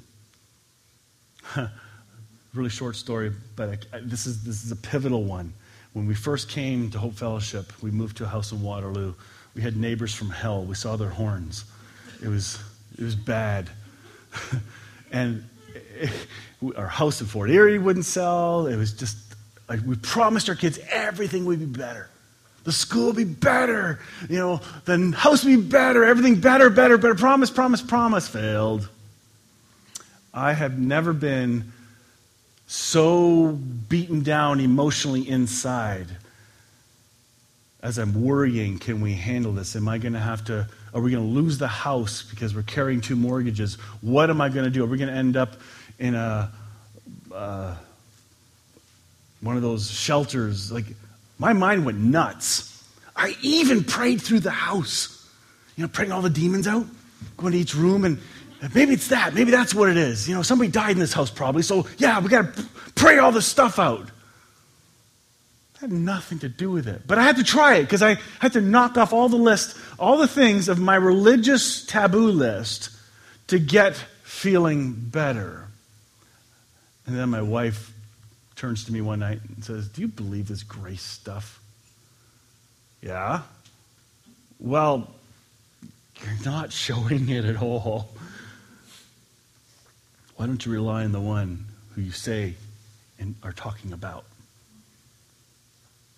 really 2.55 2.69
short 2.69 2.95
story, 2.95 3.31
but 3.55 3.69
I, 3.93 3.97
I, 3.97 3.99
this, 4.01 4.25
is, 4.25 4.43
this 4.43 4.63
is 4.63 4.71
a 4.71 4.75
pivotal 4.75 5.23
one. 5.25 5.53
When 5.93 6.07
we 6.07 6.15
first 6.15 6.49
came 6.49 6.89
to 6.91 6.97
Hope 6.97 7.13
Fellowship, 7.13 7.71
we 7.83 7.91
moved 7.91 8.17
to 8.17 8.23
a 8.23 8.27
house 8.27 8.51
in 8.51 8.61
Waterloo. 8.63 9.13
We 9.55 9.61
had 9.61 9.77
neighbors 9.77 10.13
from 10.13 10.29
hell. 10.29 10.61
We 10.63 10.75
saw 10.75 10.97
their 10.97 11.09
horns. 11.09 11.63
It 12.21 12.27
was, 12.27 12.59
it 12.99 13.03
was 13.03 13.15
bad. 13.15 13.69
and 15.11 15.45
it, 15.97 16.11
our 16.75 16.87
house 16.87 17.21
in 17.21 17.27
Fort 17.27 17.49
Erie 17.49 17.79
wouldn't 17.79 18.05
sell. 18.05 18.67
It 18.67 18.75
was 18.75 18.91
just 18.91 19.17
like 19.69 19.79
we 19.85 19.95
promised 19.95 20.49
our 20.49 20.55
kids 20.55 20.77
everything 20.91 21.45
would 21.45 21.59
be 21.59 21.65
better. 21.65 22.09
The 22.65 22.71
school 22.71 23.07
would 23.07 23.15
be 23.15 23.23
better. 23.23 23.99
You 24.29 24.39
know, 24.39 24.61
the 24.85 25.11
house 25.15 25.45
would 25.45 25.49
be 25.55 25.61
better. 25.61 26.03
Everything 26.03 26.41
better, 26.41 26.69
better, 26.69 26.97
better. 26.97 27.15
Promise, 27.15 27.51
promise, 27.51 27.81
promise. 27.81 28.27
Failed. 28.27 28.89
I 30.33 30.51
have 30.51 30.77
never 30.77 31.13
been 31.13 31.71
so 32.67 33.51
beaten 33.87 34.23
down 34.23 34.59
emotionally 34.59 35.21
inside 35.29 36.07
as 37.85 37.99
I'm 37.99 38.19
worrying, 38.23 38.79
can 38.79 38.99
we 38.99 39.13
handle 39.13 39.51
this? 39.51 39.75
Am 39.75 39.87
I 39.87 39.99
going 39.99 40.13
to 40.13 40.19
have 40.19 40.43
to, 40.45 40.67
are 40.91 40.99
we 40.99 41.11
going 41.11 41.23
to 41.23 41.31
lose 41.39 41.59
the 41.59 41.67
house 41.67 42.23
because 42.23 42.55
we're 42.55 42.63
carrying 42.63 42.99
two 42.99 43.15
mortgages? 43.15 43.75
What 44.01 44.31
am 44.31 44.41
I 44.41 44.49
going 44.49 44.65
to 44.65 44.71
do? 44.71 44.83
Are 44.83 44.87
we 44.87 44.97
going 44.97 45.11
to 45.11 45.15
end 45.15 45.37
up 45.37 45.53
in 45.99 46.15
a, 46.15 46.51
uh, 47.31 47.75
one 49.41 49.55
of 49.55 49.61
those 49.61 49.91
shelters? 49.91 50.71
Like, 50.71 50.85
my 51.37 51.53
mind 51.53 51.85
went 51.85 51.99
nuts. 51.99 52.83
I 53.15 53.35
even 53.43 53.83
prayed 53.83 54.19
through 54.19 54.39
the 54.39 54.49
house, 54.49 55.29
you 55.75 55.83
know, 55.83 55.87
praying 55.87 56.11
all 56.11 56.23
the 56.23 56.29
demons 56.31 56.67
out, 56.67 56.87
going 57.37 57.51
to 57.53 57.59
each 57.59 57.75
room 57.75 58.03
and 58.03 58.17
Maybe 58.73 58.93
it's 58.93 59.09
that. 59.09 59.35
Maybe 59.35 59.51
that's 59.51 59.75
what 59.75 59.89
it 59.89 59.97
is. 59.97 60.27
You 60.27 60.33
know, 60.33 60.41
somebody 60.41 60.71
died 60.71 60.91
in 60.91 60.97
this 60.99 61.13
house 61.13 61.29
probably. 61.29 61.61
So, 61.61 61.85
yeah, 61.99 62.19
we 62.19 62.29
got 62.29 62.55
to 62.55 62.65
pray 62.95 63.19
all 63.19 63.31
this 63.31 63.45
stuff 63.45 63.77
out 63.77 64.09
had 65.81 65.91
nothing 65.91 66.39
to 66.39 66.49
do 66.49 66.71
with 66.71 66.87
it. 66.87 67.01
But 67.05 67.17
I 67.19 67.23
had 67.23 67.37
to 67.37 67.43
try 67.43 67.75
it 67.75 67.83
because 67.83 68.01
I 68.01 68.17
had 68.39 68.53
to 68.53 68.61
knock 68.61 68.97
off 68.97 69.13
all 69.13 69.29
the 69.29 69.35
list, 69.35 69.75
all 69.99 70.17
the 70.17 70.27
things 70.27 70.69
of 70.69 70.79
my 70.79 70.95
religious 70.95 71.85
taboo 71.85 72.31
list 72.31 72.89
to 73.47 73.59
get 73.59 73.95
feeling 74.23 74.93
better. 74.93 75.67
And 77.05 77.17
then 77.17 77.29
my 77.29 77.41
wife 77.41 77.91
turns 78.55 78.85
to 78.85 78.93
me 78.93 79.01
one 79.01 79.19
night 79.19 79.39
and 79.55 79.63
says, 79.63 79.87
Do 79.89 80.01
you 80.01 80.07
believe 80.07 80.47
this 80.47 80.63
grace 80.63 81.03
stuff? 81.03 81.59
Yeah. 83.01 83.41
Well, 84.59 85.07
you're 86.23 86.51
not 86.53 86.71
showing 86.71 87.29
it 87.29 87.43
at 87.43 87.61
all. 87.61 88.09
Why 90.37 90.45
don't 90.45 90.65
you 90.65 90.71
rely 90.71 91.03
on 91.03 91.11
the 91.11 91.21
one 91.21 91.65
who 91.93 92.01
you 92.01 92.11
say 92.11 92.55
and 93.19 93.35
are 93.43 93.53
talking 93.53 93.91
about? 93.93 94.25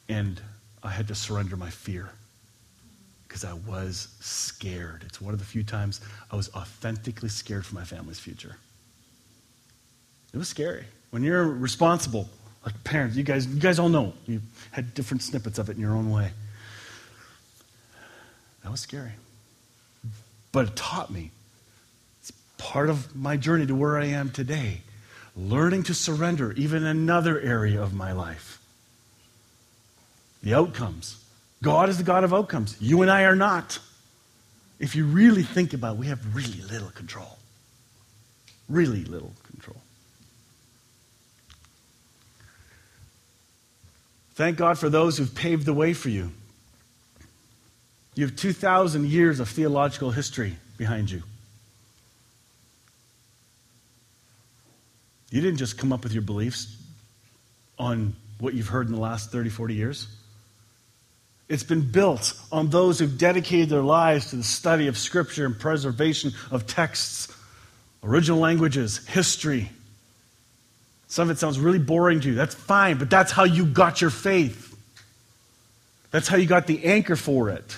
And 0.09 0.39
I 0.83 0.89
had 0.91 1.07
to 1.09 1.15
surrender 1.15 1.55
my 1.57 1.69
fear 1.69 2.09
because 3.27 3.43
I 3.43 3.53
was 3.53 4.07
scared. 4.19 5.03
It's 5.05 5.19
one 5.21 5.33
of 5.33 5.39
the 5.39 5.45
few 5.45 5.63
times 5.63 6.01
I 6.31 6.35
was 6.35 6.49
authentically 6.53 7.29
scared 7.29 7.65
for 7.65 7.75
my 7.75 7.83
family's 7.83 8.19
future. 8.19 8.55
It 10.33 10.37
was 10.37 10.47
scary. 10.47 10.85
When 11.11 11.23
you're 11.23 11.43
responsible, 11.45 12.29
like 12.65 12.81
parents, 12.83 13.17
you 13.17 13.23
guys, 13.23 13.47
you 13.47 13.59
guys 13.59 13.79
all 13.79 13.89
know, 13.89 14.13
you 14.25 14.41
had 14.71 14.93
different 14.93 15.23
snippets 15.23 15.57
of 15.59 15.69
it 15.69 15.75
in 15.75 15.81
your 15.81 15.93
own 15.93 16.09
way. 16.09 16.31
That 18.63 18.71
was 18.71 18.79
scary. 18.81 19.11
But 20.51 20.67
it 20.69 20.75
taught 20.75 21.11
me. 21.11 21.31
It's 22.21 22.31
part 22.57 22.89
of 22.89 23.15
my 23.15 23.37
journey 23.37 23.65
to 23.67 23.75
where 23.75 23.97
I 23.97 24.05
am 24.05 24.29
today. 24.31 24.81
Learning 25.35 25.83
to 25.83 25.93
surrender 25.93 26.51
even 26.53 26.85
another 26.85 27.39
area 27.39 27.81
of 27.81 27.93
my 27.93 28.11
life 28.11 28.61
the 30.43 30.53
outcomes. 30.53 31.23
God 31.63 31.89
is 31.89 31.97
the 31.97 32.03
God 32.03 32.23
of 32.23 32.33
outcomes. 32.33 32.77
You 32.79 33.01
and 33.01 33.09
I 33.11 33.23
are 33.23 33.35
not. 33.35 33.79
If 34.79 34.95
you 34.95 35.05
really 35.05 35.43
think 35.43 35.73
about 35.73 35.95
it, 35.95 35.99
we 35.99 36.07
have 36.07 36.35
really 36.35 36.61
little 36.69 36.89
control. 36.91 37.37
Really 38.69 39.03
little 39.05 39.33
control. 39.49 39.77
Thank 44.35 44.57
God 44.57 44.77
for 44.77 44.89
those 44.89 45.17
who've 45.17 45.33
paved 45.33 45.65
the 45.65 45.73
way 45.73 45.93
for 45.93 46.09
you. 46.09 46.31
You 48.13 48.25
have 48.25 48.35
2,000 48.35 49.07
years 49.07 49.39
of 49.39 49.49
theological 49.49 50.11
history 50.11 50.55
behind 50.77 51.09
you. 51.09 51.23
You 55.31 55.41
didn't 55.41 55.57
just 55.57 55.77
come 55.77 55.91
up 55.91 56.03
with 56.03 56.13
your 56.13 56.21
beliefs 56.21 56.77
on 57.79 58.15
what 58.39 58.53
you've 58.53 58.67
heard 58.69 58.87
in 58.87 58.93
the 58.93 58.99
last 58.99 59.31
30, 59.31 59.49
40 59.49 59.73
years. 59.73 60.07
It's 61.49 61.63
been 61.63 61.81
built 61.91 62.33
on 62.51 62.69
those 62.69 62.99
who've 62.99 63.17
dedicated 63.17 63.69
their 63.69 63.81
lives 63.81 64.31
to 64.31 64.35
the 64.35 64.43
study 64.43 64.87
of 64.87 64.97
Scripture 64.97 65.45
and 65.45 65.57
preservation 65.57 66.31
of 66.51 66.67
texts, 66.67 67.29
original 68.03 68.39
languages, 68.39 69.05
history. 69.07 69.69
Some 71.07 71.29
of 71.29 71.37
it 71.37 71.39
sounds 71.39 71.57
really 71.59 71.79
boring 71.79 72.19
to 72.21 72.29
you. 72.29 72.35
That's 72.35 72.55
fine, 72.55 72.97
but 72.97 73.09
that's 73.09 73.31
how 73.31 73.45
you 73.45 73.65
got 73.65 74.01
your 74.01 74.09
faith. 74.09 74.65
That's 76.11 76.27
how 76.27 76.35
you 76.35 76.47
got 76.47 76.67
the 76.67 76.83
anchor 76.85 77.15
for 77.15 77.49
it, 77.49 77.77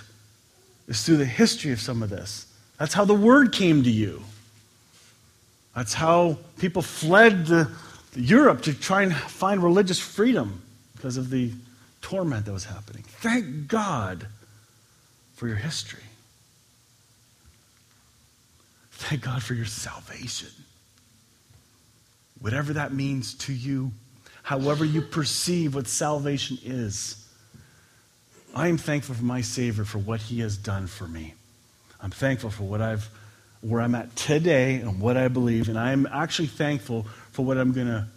is 0.87 1.03
through 1.03 1.17
the 1.17 1.25
history 1.25 1.71
of 1.71 1.79
some 1.79 2.01
of 2.01 2.09
this. 2.09 2.47
That's 2.79 2.93
how 2.93 3.05
the 3.05 3.13
word 3.13 3.51
came 3.51 3.83
to 3.83 3.91
you. 3.91 4.23
That's 5.75 5.93
how 5.93 6.39
people 6.57 6.81
fled 6.81 7.45
to 7.47 7.69
Europe 8.15 8.63
to 8.63 8.73
try 8.73 9.03
and 9.03 9.15
find 9.15 9.61
religious 9.61 9.99
freedom 9.99 10.61
because 10.95 11.17
of 11.17 11.29
the 11.29 11.51
torment 12.01 12.45
that 12.45 12.51
was 12.53 12.65
happening. 12.65 13.03
Thank 13.07 13.67
God 13.67 14.27
for 15.35 15.47
your 15.47 15.57
history. 15.57 15.99
Thank 18.91 19.21
God 19.21 19.41
for 19.41 19.53
your 19.53 19.65
salvation. 19.65 20.49
Whatever 22.41 22.73
that 22.73 22.93
means 22.93 23.33
to 23.39 23.53
you, 23.53 23.91
however 24.43 24.83
you 24.85 25.01
perceive 25.01 25.75
what 25.75 25.87
salvation 25.87 26.57
is, 26.63 27.15
I 28.55 28.67
am 28.67 28.77
thankful 28.77 29.15
for 29.15 29.23
my 29.23 29.41
Savior 29.41 29.85
for 29.85 29.99
what 29.99 30.21
He 30.21 30.39
has 30.39 30.57
done 30.57 30.87
for 30.87 31.07
me. 31.07 31.33
I'm 32.01 32.11
thankful 32.11 32.49
for 32.49 32.63
what 32.63 32.81
I've, 32.81 33.07
where 33.61 33.81
I'm 33.81 33.93
at 33.95 34.15
today 34.15 34.75
and 34.75 34.99
what 34.99 35.17
I 35.17 35.27
believe, 35.27 35.69
and 35.69 35.77
I'm 35.77 36.05
actually 36.07 36.47
thankful 36.47 37.03
for 37.31 37.45
what 37.45 37.57
I'm 37.57 37.73
going 37.73 37.87
to 37.87 38.07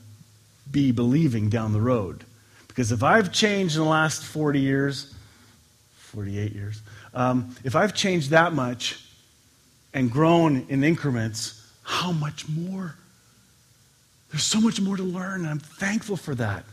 be 0.71 0.91
believing 0.93 1.49
down 1.51 1.73
the 1.73 1.81
road. 1.81 2.25
Because 2.73 2.91
if 2.91 3.03
I've 3.03 3.31
changed 3.31 3.77
in 3.77 3.83
the 3.83 3.89
last 3.89 4.25
40 4.25 4.59
years, 4.59 5.13
48 5.99 6.55
years, 6.55 6.81
um, 7.13 7.55
if 7.65 7.77
I've 7.77 7.93
changed 7.93 8.31
that 8.31 8.55
much 8.55 8.99
and 9.93 10.11
grown 10.11 10.65
in 10.71 10.83
increments, 10.83 11.63
how 11.83 12.13
much 12.13 12.49
more? 12.49 12.95
There's 14.31 14.43
so 14.43 14.59
much 14.59 14.81
more 14.81 14.97
to 14.97 15.03
learn, 15.03 15.43
and 15.43 15.51
I'm 15.51 15.59
thankful 15.59 16.17
for 16.17 16.35
that. 16.37 16.65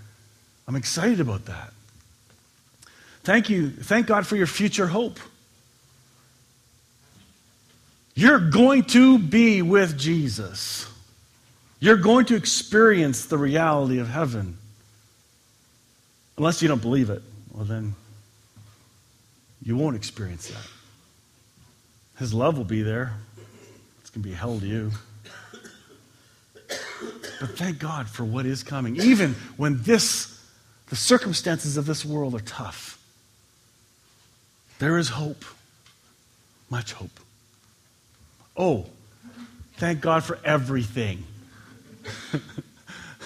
I'm 0.70 0.78
excited 0.78 1.20
about 1.20 1.44
that. 1.48 1.74
Thank 3.26 3.50
you. 3.50 3.70
Thank 3.70 4.08
God 4.08 4.26
for 4.26 4.38
your 4.38 4.48
future 4.48 4.88
hope. 4.88 5.20
You're 8.16 8.50
going 8.50 8.84
to 8.84 9.20
be 9.20 9.62
with 9.62 10.00
Jesus. 10.00 10.90
You're 11.82 11.98
going 11.98 12.26
to 12.28 12.36
experience 12.38 13.26
the 13.26 13.38
reality 13.38 14.00
of 14.00 14.08
heaven. 14.08 14.56
Unless 16.40 16.62
you 16.62 16.70
don't 16.70 16.82
believe 16.82 17.10
it, 17.10 17.22
well, 17.52 17.66
then 17.66 17.96
you 19.62 19.76
won't 19.76 19.98
experience 19.98 20.48
that. 20.48 20.68
His 22.18 22.34
love 22.34 22.58
will 22.58 22.64
be 22.64 22.82
there. 22.82 23.14
It's 24.00 24.10
going 24.10 24.24
to 24.24 24.30
be 24.30 24.34
hell 24.34 24.58
to 24.58 24.66
you. 24.66 24.92
But 27.42 27.58
thank 27.58 27.78
God 27.80 28.08
for 28.10 28.24
what 28.26 28.46
is 28.46 28.64
coming, 28.64 28.96
even 28.98 29.34
when 29.58 29.82
this, 29.84 30.42
the 30.88 30.96
circumstances 30.96 31.76
of 31.78 31.86
this 31.86 32.06
world 32.06 32.36
are 32.36 32.40
tough. 32.42 32.98
There 34.80 34.98
is 34.98 35.10
hope, 35.10 35.44
much 36.70 36.94
hope. 36.94 37.20
Oh, 38.56 38.86
thank 39.76 40.00
God 40.00 40.24
for 40.24 40.40
everything. 40.46 41.24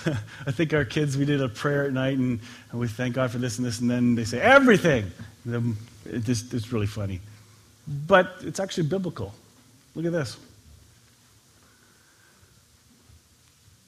I 0.47 0.51
think 0.51 0.73
our 0.73 0.85
kids, 0.85 1.17
we 1.17 1.25
did 1.25 1.41
a 1.41 1.49
prayer 1.49 1.85
at 1.85 1.93
night 1.93 2.17
and, 2.17 2.39
and 2.71 2.79
we 2.79 2.87
thank 2.87 3.15
God 3.15 3.31
for 3.31 3.37
this 3.37 3.57
and 3.57 3.65
this, 3.65 3.79
and 3.79 3.89
then 3.89 4.15
they 4.15 4.25
say, 4.25 4.39
everything. 4.39 5.11
it 5.49 6.23
just, 6.23 6.53
it's 6.53 6.71
really 6.71 6.87
funny. 6.87 7.19
But 7.87 8.31
it's 8.41 8.59
actually 8.59 8.87
biblical. 8.87 9.33
Look 9.95 10.05
at 10.05 10.11
this. 10.11 10.37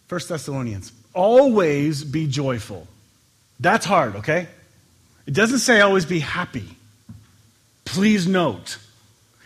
1 0.10 0.22
Thessalonians. 0.28 0.92
Always 1.14 2.04
be 2.04 2.28
joyful. 2.28 2.88
That's 3.60 3.86
hard, 3.86 4.18
okay? 4.18 4.48
It 5.26 5.34
doesn't 5.34 5.60
say 5.60 5.80
always 5.82 6.06
be 6.06 6.20
happy. 6.20 6.68
Please 7.86 8.28
note, 8.28 8.78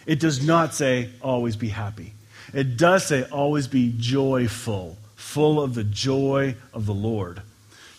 it 0.05 0.19
does 0.19 0.45
not 0.45 0.73
say 0.73 1.09
always 1.21 1.55
be 1.55 1.69
happy. 1.69 2.13
It 2.53 2.77
does 2.77 3.05
say 3.05 3.23
always 3.31 3.67
be 3.67 3.93
joyful 3.97 4.97
full 5.19 5.61
of 5.61 5.75
the 5.75 5.83
joy 5.83 6.55
of 6.73 6.85
the 6.85 6.93
Lord. 6.93 7.41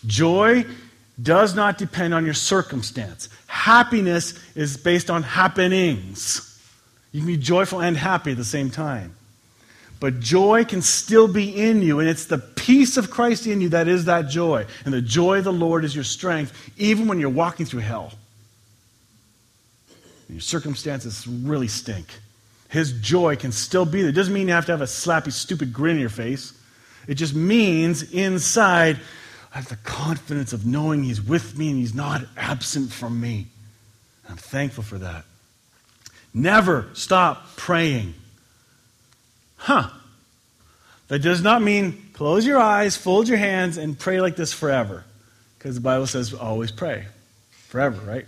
Joy 0.07 0.65
does 1.21 1.55
not 1.55 1.77
depend 1.77 2.15
on 2.15 2.25
your 2.25 2.33
circumstance. 2.33 3.29
Happiness 3.45 4.33
is 4.55 4.75
based 4.75 5.11
on 5.11 5.21
happenings. 5.21 6.47
You 7.11 7.19
can 7.21 7.27
be 7.27 7.37
joyful 7.37 7.79
and 7.79 7.95
happy 7.95 8.31
at 8.31 8.37
the 8.37 8.43
same 8.43 8.71
time. 8.71 9.13
But 9.99 10.19
joy 10.19 10.65
can 10.65 10.81
still 10.81 11.27
be 11.31 11.55
in 11.55 11.83
you, 11.83 11.99
and 11.99 12.09
it's 12.09 12.25
the 12.25 12.39
peace 12.39 12.97
of 12.97 13.11
Christ 13.11 13.45
in 13.45 13.61
you 13.61 13.69
that 13.69 13.87
is 13.87 14.05
that 14.05 14.27
joy. 14.29 14.65
And 14.83 14.91
the 14.91 15.01
joy 15.01 15.37
of 15.37 15.43
the 15.43 15.53
Lord 15.53 15.85
is 15.85 15.93
your 15.93 16.03
strength, 16.03 16.51
even 16.77 17.07
when 17.07 17.19
you're 17.19 17.29
walking 17.29 17.67
through 17.67 17.81
hell. 17.81 18.11
And 20.27 20.37
your 20.37 20.41
circumstances 20.41 21.27
really 21.27 21.67
stink. 21.67 22.07
His 22.69 22.93
joy 22.99 23.35
can 23.35 23.51
still 23.51 23.85
be 23.85 24.01
there. 24.01 24.09
It 24.09 24.13
doesn't 24.15 24.33
mean 24.33 24.47
you 24.47 24.53
have 24.53 24.65
to 24.65 24.71
have 24.71 24.81
a 24.81 24.85
slappy, 24.85 25.31
stupid 25.31 25.71
grin 25.71 25.95
in 25.97 26.01
your 26.01 26.09
face. 26.09 26.53
It 27.07 27.15
just 27.15 27.35
means 27.35 28.03
inside, 28.11 28.99
I 29.53 29.57
have 29.57 29.69
the 29.69 29.75
confidence 29.77 30.53
of 30.53 30.65
knowing 30.65 31.03
He's 31.03 31.21
with 31.21 31.57
me 31.57 31.69
and 31.69 31.77
He's 31.79 31.93
not 31.93 32.21
absent 32.37 32.91
from 32.91 33.19
me. 33.19 33.47
I'm 34.29 34.37
thankful 34.37 34.83
for 34.83 34.97
that. 34.99 35.25
Never 36.33 36.87
stop 36.93 37.55
praying. 37.57 38.13
Huh. 39.57 39.89
That 41.09 41.19
does 41.19 41.41
not 41.41 41.61
mean 41.61 42.07
close 42.13 42.45
your 42.45 42.59
eyes, 42.59 42.95
fold 42.95 43.27
your 43.27 43.37
hands, 43.37 43.77
and 43.77 43.99
pray 43.99 44.21
like 44.21 44.35
this 44.35 44.53
forever. 44.53 45.03
Because 45.57 45.75
the 45.75 45.81
Bible 45.81 46.07
says 46.07 46.33
always 46.33 46.71
pray. 46.71 47.05
Forever, 47.67 47.99
right? 48.09 48.25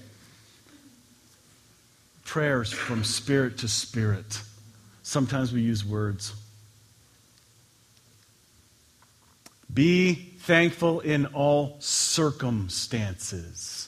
Prayers 2.25 2.73
from 2.73 3.03
spirit 3.03 3.59
to 3.59 3.67
spirit. 3.67 4.41
Sometimes 5.03 5.53
we 5.53 5.62
use 5.62 5.86
words. 5.86 6.33
Be 9.73 10.13
thankful 10.13 10.99
in 10.99 11.25
all 11.27 11.77
circumstances, 11.79 13.88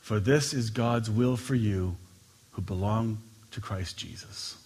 for 0.00 0.18
this 0.20 0.52
is 0.52 0.68
God's 0.70 1.08
will 1.08 1.36
for 1.36 1.54
you 1.54 1.94
who 2.52 2.62
belong 2.62 3.18
to 3.52 3.60
Christ 3.60 3.96
Jesus. 3.96 4.56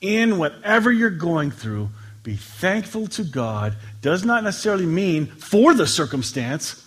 In 0.00 0.38
whatever 0.38 0.90
you're 0.92 1.08
going 1.10 1.50
through, 1.52 1.90
be 2.22 2.36
thankful 2.36 3.06
to 3.08 3.22
God 3.24 3.76
does 4.00 4.24
not 4.24 4.42
necessarily 4.44 4.86
mean 4.86 5.26
for 5.26 5.74
the 5.74 5.86
circumstance. 5.86 6.80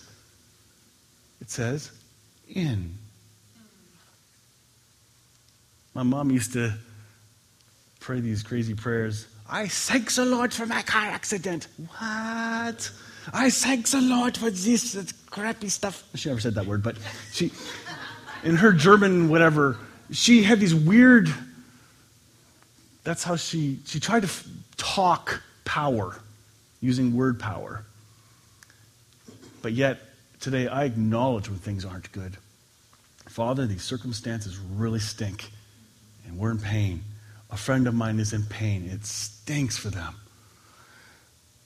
It 1.40 1.48
says 1.50 1.92
in. 2.52 2.94
My 5.94 6.02
mom 6.02 6.30
used 6.32 6.54
to 6.54 6.72
pray 8.00 8.18
these 8.20 8.42
crazy 8.42 8.74
prayers 8.74 9.26
I 9.50 9.66
thank 9.68 10.12
the 10.12 10.24
Lord 10.26 10.52
for 10.52 10.66
my 10.66 10.82
car 10.82 11.06
accident. 11.06 11.68
What? 11.78 12.90
I 13.32 13.50
thank 13.50 13.88
the 13.88 14.00
Lord 14.00 14.36
for 14.36 14.50
this, 14.50 14.92
this 14.92 15.12
crappy 15.30 15.68
stuff. 15.68 16.04
She 16.14 16.28
never 16.28 16.40
said 16.40 16.54
that 16.54 16.66
word, 16.66 16.82
but 16.82 16.96
she, 17.32 17.50
in 18.44 18.56
her 18.56 18.72
German, 18.72 19.28
whatever, 19.30 19.78
she 20.10 20.42
had 20.42 20.60
these 20.60 20.74
weird, 20.74 21.32
that's 23.04 23.24
how 23.24 23.36
she, 23.36 23.78
she 23.86 24.00
tried 24.00 24.20
to 24.20 24.26
f- 24.26 24.46
talk 24.76 25.42
power 25.64 26.18
using 26.80 27.14
word 27.16 27.40
power. 27.40 27.84
But 29.62 29.72
yet, 29.72 29.98
today 30.40 30.68
I 30.68 30.84
acknowledge 30.84 31.48
when 31.48 31.58
things 31.58 31.84
aren't 31.84 32.10
good. 32.12 32.36
Father, 33.26 33.66
these 33.66 33.82
circumstances 33.82 34.56
really 34.58 35.00
stink, 35.00 35.50
and 36.26 36.36
we're 36.38 36.50
in 36.50 36.58
pain 36.58 37.02
a 37.50 37.56
friend 37.56 37.86
of 37.86 37.94
mine 37.94 38.20
is 38.20 38.32
in 38.32 38.42
pain. 38.42 38.88
It 38.92 39.04
stinks 39.06 39.76
for 39.76 39.88
them. 39.88 40.14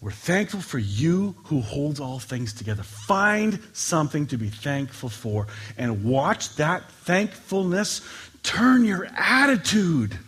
We're 0.01 0.11
thankful 0.11 0.61
for 0.61 0.79
you 0.79 1.37
who 1.45 1.61
holds 1.61 2.01
all 2.01 2.19
things 2.19 2.53
together. 2.53 2.83
Find 2.83 3.61
something 3.73 4.27
to 4.29 4.37
be 4.37 4.49
thankful 4.49 5.09
for 5.09 5.47
and 5.79 6.03
watch 6.05 6.57
that 6.57 6.89
thankfulness 6.91 8.01
turn 8.43 8.85
your 8.85 9.07
attitude 9.17 10.19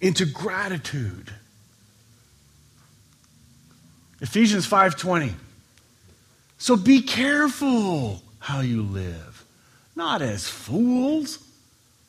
into 0.00 0.24
gratitude. 0.24 1.30
Ephesians 4.22 4.66
5:20 4.66 5.34
So 6.56 6.76
be 6.76 7.02
careful 7.02 8.22
how 8.38 8.60
you 8.60 8.82
live, 8.82 9.44
not 9.94 10.22
as 10.22 10.48
fools, 10.48 11.38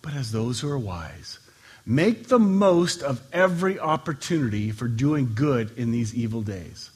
but 0.01 0.13
as 0.13 0.31
those 0.31 0.61
who 0.61 0.69
are 0.69 0.79
wise 0.79 1.39
Make 1.85 2.27
the 2.29 2.39
most 2.39 3.01
of 3.01 3.21
every 3.33 3.77
opportunity 3.77 4.71
for 4.71 4.87
doing 4.87 5.33
good 5.35 5.77
in 5.77 5.91
these 5.91 6.15
evil 6.15 6.41
days. 6.41 6.89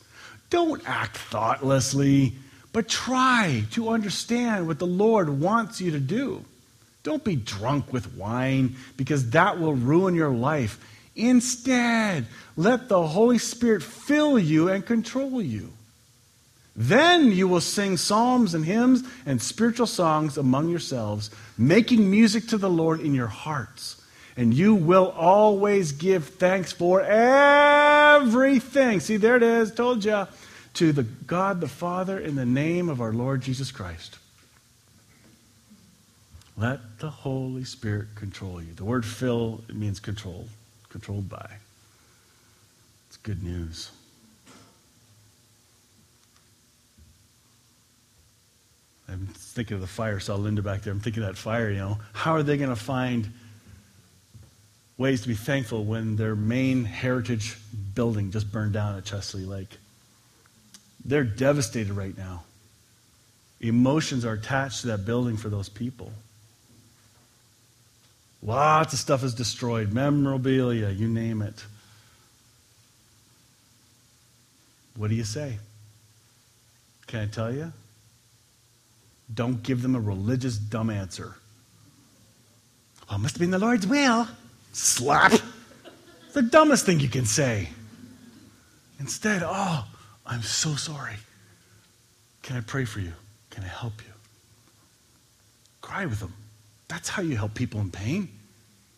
Don't 0.49 0.81
act 0.87 1.17
thoughtlessly, 1.17 2.33
but 2.71 2.87
try 2.87 3.65
to 3.71 3.89
understand 3.89 4.65
what 4.65 4.79
the 4.79 4.87
Lord 4.87 5.27
wants 5.41 5.81
you 5.81 5.91
to 5.91 5.99
do. 5.99 6.43
Don't 7.03 7.23
be 7.23 7.35
drunk 7.35 7.91
with 7.91 8.15
wine, 8.15 8.75
because 8.95 9.31
that 9.31 9.59
will 9.59 9.73
ruin 9.73 10.15
your 10.15 10.29
life. 10.29 10.79
Instead, 11.17 12.25
let 12.55 12.87
the 12.87 13.05
Holy 13.07 13.39
Spirit 13.39 13.83
fill 13.83 14.39
you 14.39 14.69
and 14.69 14.85
control 14.85 15.41
you. 15.41 15.73
Then 16.77 17.31
you 17.31 17.47
will 17.47 17.61
sing 17.61 17.97
psalms 17.97 18.53
and 18.53 18.63
hymns 18.63 19.01
and 19.25 19.41
spiritual 19.41 19.87
songs 19.87 20.37
among 20.37 20.69
yourselves, 20.69 21.29
making 21.57 22.09
music 22.09 22.47
to 22.49 22.57
the 22.57 22.69
Lord 22.69 23.01
in 23.01 23.13
your 23.13 23.27
hearts 23.27 23.96
and 24.37 24.53
you 24.53 24.75
will 24.75 25.09
always 25.17 25.91
give 25.91 26.25
thanks 26.27 26.71
for 26.71 27.01
everything. 27.01 28.99
See, 28.99 29.17
there 29.17 29.35
it 29.35 29.43
is. 29.43 29.73
Told 29.73 30.05
you. 30.05 30.27
To 30.75 30.91
the 30.91 31.01
God 31.01 31.59
the 31.59 31.67
Father 31.67 32.19
in 32.19 32.35
the 32.35 32.45
name 32.45 32.87
of 32.87 33.01
our 33.01 33.11
Lord 33.11 33.41
Jesus 33.41 33.71
Christ. 33.71 34.19
Let 36.55 36.99
the 36.99 37.09
Holy 37.09 37.63
Spirit 37.63 38.09
control 38.13 38.61
you. 38.61 38.71
The 38.75 38.85
word 38.85 39.03
fill 39.03 39.61
means 39.73 39.99
control, 39.99 40.47
controlled 40.89 41.27
by. 41.29 41.49
It's 43.07 43.17
good 43.17 43.41
news. 43.43 43.89
I'm 49.09 49.25
thinking 49.33 49.73
of 49.75 49.81
the 49.81 49.87
fire. 49.87 50.19
Saw 50.19 50.35
Linda 50.35 50.61
back 50.61 50.83
there. 50.83 50.93
I'm 50.93 50.99
thinking 50.99 51.23
of 51.23 51.29
that 51.29 51.37
fire. 51.39 51.71
You 51.71 51.77
know, 51.79 51.97
how 52.13 52.33
are 52.33 52.43
they 52.43 52.55
going 52.57 52.69
to 52.69 52.75
find 52.75 53.27
ways 54.97 55.21
to 55.21 55.27
be 55.27 55.35
thankful 55.35 55.83
when 55.85 56.15
their 56.15 56.35
main 56.35 56.83
heritage 56.83 57.55
building 57.93 58.31
just 58.31 58.51
burned 58.51 58.73
down 58.73 58.97
at 58.97 59.05
Chesley 59.05 59.45
Lake. 59.45 59.69
They're 61.05 61.23
devastated 61.23 61.93
right 61.93 62.17
now. 62.17 62.43
Emotions 63.61 64.25
are 64.25 64.33
attached 64.33 64.81
to 64.81 64.87
that 64.87 65.05
building 65.05 65.37
for 65.37 65.49
those 65.49 65.69
people. 65.69 66.11
Lots 68.43 68.93
of 68.93 68.99
stuff 68.99 69.23
is 69.23 69.33
destroyed 69.33 69.91
memorabilia, 69.93 70.89
you 70.89 71.07
name 71.07 71.41
it. 71.41 71.63
What 74.95 75.09
do 75.09 75.15
you 75.15 75.23
say? 75.23 75.57
Can 77.07 77.21
I 77.21 77.25
tell 77.27 77.53
you? 77.53 77.71
Don't 79.33 79.61
give 79.61 79.81
them 79.81 79.95
a 79.95 79.99
religious 79.99 80.57
dumb 80.57 80.89
answer. 80.89 81.35
Well, 83.07 83.17
oh, 83.17 83.17
must 83.19 83.35
have 83.35 83.39
been 83.41 83.51
the 83.51 83.59
Lord's 83.59 83.85
will. 83.87 84.27
Slap. 84.77 85.31
It's 85.33 86.33
the 86.33 86.43
dumbest 86.43 86.85
thing 86.85 86.99
you 86.99 87.09
can 87.09 87.25
say. 87.25 87.69
Instead, 88.99 89.41
oh, 89.43 89.85
I'm 90.25 90.43
so 90.43 90.75
sorry. 90.75 91.15
Can 92.43 92.57
I 92.57 92.61
pray 92.61 92.85
for 92.85 92.99
you? 92.99 93.11
Can 93.49 93.63
I 93.63 93.67
help 93.67 93.93
you? 94.05 94.13
Cry 95.81 96.05
with 96.05 96.19
them. 96.19 96.33
That's 96.87 97.09
how 97.09 97.23
you 97.23 97.35
help 97.35 97.55
people 97.55 97.81
in 97.81 97.89
pain. 97.89 98.29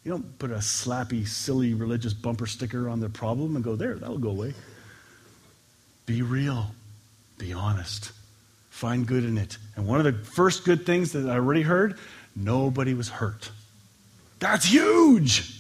You 0.03 0.11
don't 0.11 0.37
put 0.37 0.51
a 0.51 0.55
slappy, 0.55 1.25
silly 1.27 1.73
religious 1.73 2.13
bumper 2.13 2.45
sticker 2.45 2.89
on 2.89 2.99
their 2.99 3.09
problem 3.09 3.55
and 3.55 3.63
go, 3.63 3.75
there, 3.75 3.95
that'll 3.95 4.17
go 4.17 4.29
away. 4.29 4.53
Be 6.05 6.21
real. 6.23 6.67
Be 7.37 7.53
honest. 7.53 8.11
Find 8.69 9.07
good 9.07 9.23
in 9.23 9.37
it. 9.37 9.57
And 9.75 9.87
one 9.87 10.05
of 10.05 10.05
the 10.05 10.25
first 10.25 10.65
good 10.65 10.85
things 10.85 11.13
that 11.13 11.27
I 11.29 11.33
already 11.35 11.61
heard 11.61 11.97
nobody 12.35 12.93
was 12.93 13.07
hurt. 13.09 13.49
That's 14.39 14.65
huge. 14.65 15.59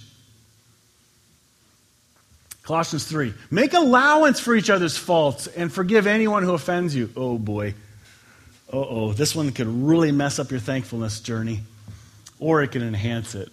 Colossians 2.69 3.03
3. 3.05 3.33
Make 3.49 3.73
allowance 3.73 4.39
for 4.39 4.55
each 4.55 4.69
other's 4.69 4.95
faults 4.95 5.47
and 5.47 5.73
forgive 5.73 6.05
anyone 6.05 6.43
who 6.43 6.53
offends 6.53 6.95
you. 6.95 7.09
Oh 7.17 7.39
boy. 7.39 7.73
Uh 8.71 8.75
oh. 8.77 9.11
This 9.11 9.35
one 9.35 9.51
could 9.53 9.65
really 9.65 10.11
mess 10.11 10.37
up 10.37 10.51
your 10.51 10.59
thankfulness 10.59 11.19
journey, 11.19 11.61
or 12.39 12.61
it 12.61 12.67
can 12.71 12.83
enhance 12.83 13.33
it. 13.33 13.49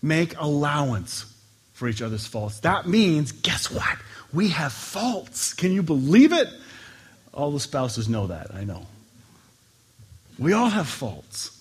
Make 0.00 0.40
allowance 0.40 1.24
for 1.72 1.88
each 1.88 2.02
other's 2.02 2.24
faults. 2.24 2.60
That 2.60 2.86
means, 2.86 3.32
guess 3.32 3.68
what? 3.68 3.98
We 4.32 4.50
have 4.50 4.72
faults. 4.72 5.54
Can 5.54 5.72
you 5.72 5.82
believe 5.82 6.32
it? 6.32 6.46
All 7.32 7.50
the 7.50 7.58
spouses 7.58 8.08
know 8.08 8.28
that, 8.28 8.54
I 8.54 8.62
know. 8.62 8.86
We 10.38 10.52
all 10.52 10.68
have 10.68 10.86
faults. 10.86 11.53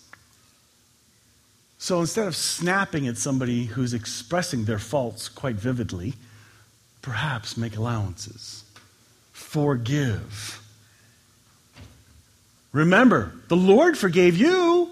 So 1.83 1.99
instead 1.99 2.27
of 2.29 2.35
snapping 2.37 3.09
at 3.09 3.17
somebody 3.17 3.65
who's 3.65 3.93
expressing 3.93 4.63
their 4.63 4.79
faults 4.79 5.27
quite 5.27 5.57
vividly, 5.57 6.13
perhaps 7.01 7.57
make 7.57 7.75
allowances, 7.75 8.63
forgive. 9.33 10.65
Remember, 12.71 13.33
the 13.49 13.57
Lord 13.57 13.97
forgave 13.97 14.37
you, 14.37 14.91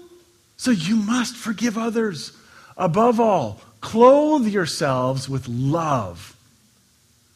so 0.58 0.70
you 0.70 0.96
must 0.96 1.34
forgive 1.34 1.78
others. 1.78 2.32
Above 2.76 3.20
all, 3.20 3.62
clothe 3.80 4.46
yourselves 4.46 5.30
with 5.30 5.48
love, 5.48 6.36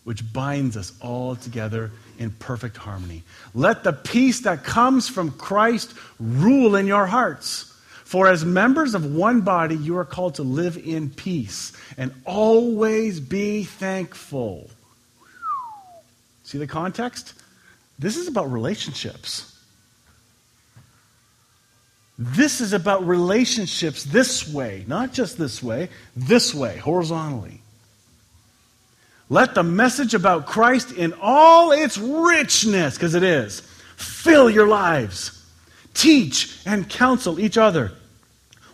which 0.05 0.23
binds 0.35 0.77
us 0.77 0.93
all 1.01 1.35
together 1.35 1.93
in 2.19 2.31
perfect 2.31 2.77
harmony. 2.77 3.23
Let 3.55 3.85
the 3.85 3.95
peace 3.95 4.41
that 4.41 4.65
comes 4.65 5.09
from 5.09 5.31
Christ 5.31 5.95
rule 6.21 6.77
in 6.77 6.87
your 6.87 7.07
hearts 7.07 7.73
for 8.07 8.29
as 8.29 8.45
members 8.45 8.95
of 8.95 9.05
one 9.17 9.41
body, 9.41 9.77
you 9.77 9.99
are 9.99 10.05
called 10.05 10.37
to 10.37 10.45
live 10.45 10.77
in 10.77 11.11
peace 11.11 11.73
and 11.97 12.13
always 12.25 13.19
be 13.19 13.65
thankful. 13.65 14.71
See 16.45 16.57
the 16.57 16.69
context? 16.69 17.33
This 17.99 18.17
is 18.17 18.29
about 18.29 18.53
relationships. 18.53 19.59
This 22.17 22.61
is 22.61 22.73
about 22.73 23.05
relationships 23.05 24.05
this 24.05 24.53
way, 24.53 24.85
not 24.87 25.13
just 25.13 25.37
this 25.37 25.61
way, 25.61 25.89
this 26.15 26.55
way, 26.55 26.77
horizontally. 26.77 27.61
Let 29.29 29.57
the 29.57 29.65
message 29.65 30.15
about 30.15 30.47
Christ 30.47 30.93
in 30.93 31.13
all 31.21 31.73
its 31.73 31.99
richness, 31.99 32.95
because 32.95 33.17
it 33.17 33.25
is, 33.25 33.63
fill 33.97 34.49
your 34.49 34.69
lives 34.69 35.36
Teach 35.97 36.55
and 36.67 36.87
counsel 36.91 37.41
each 37.41 37.57
other 37.57 37.91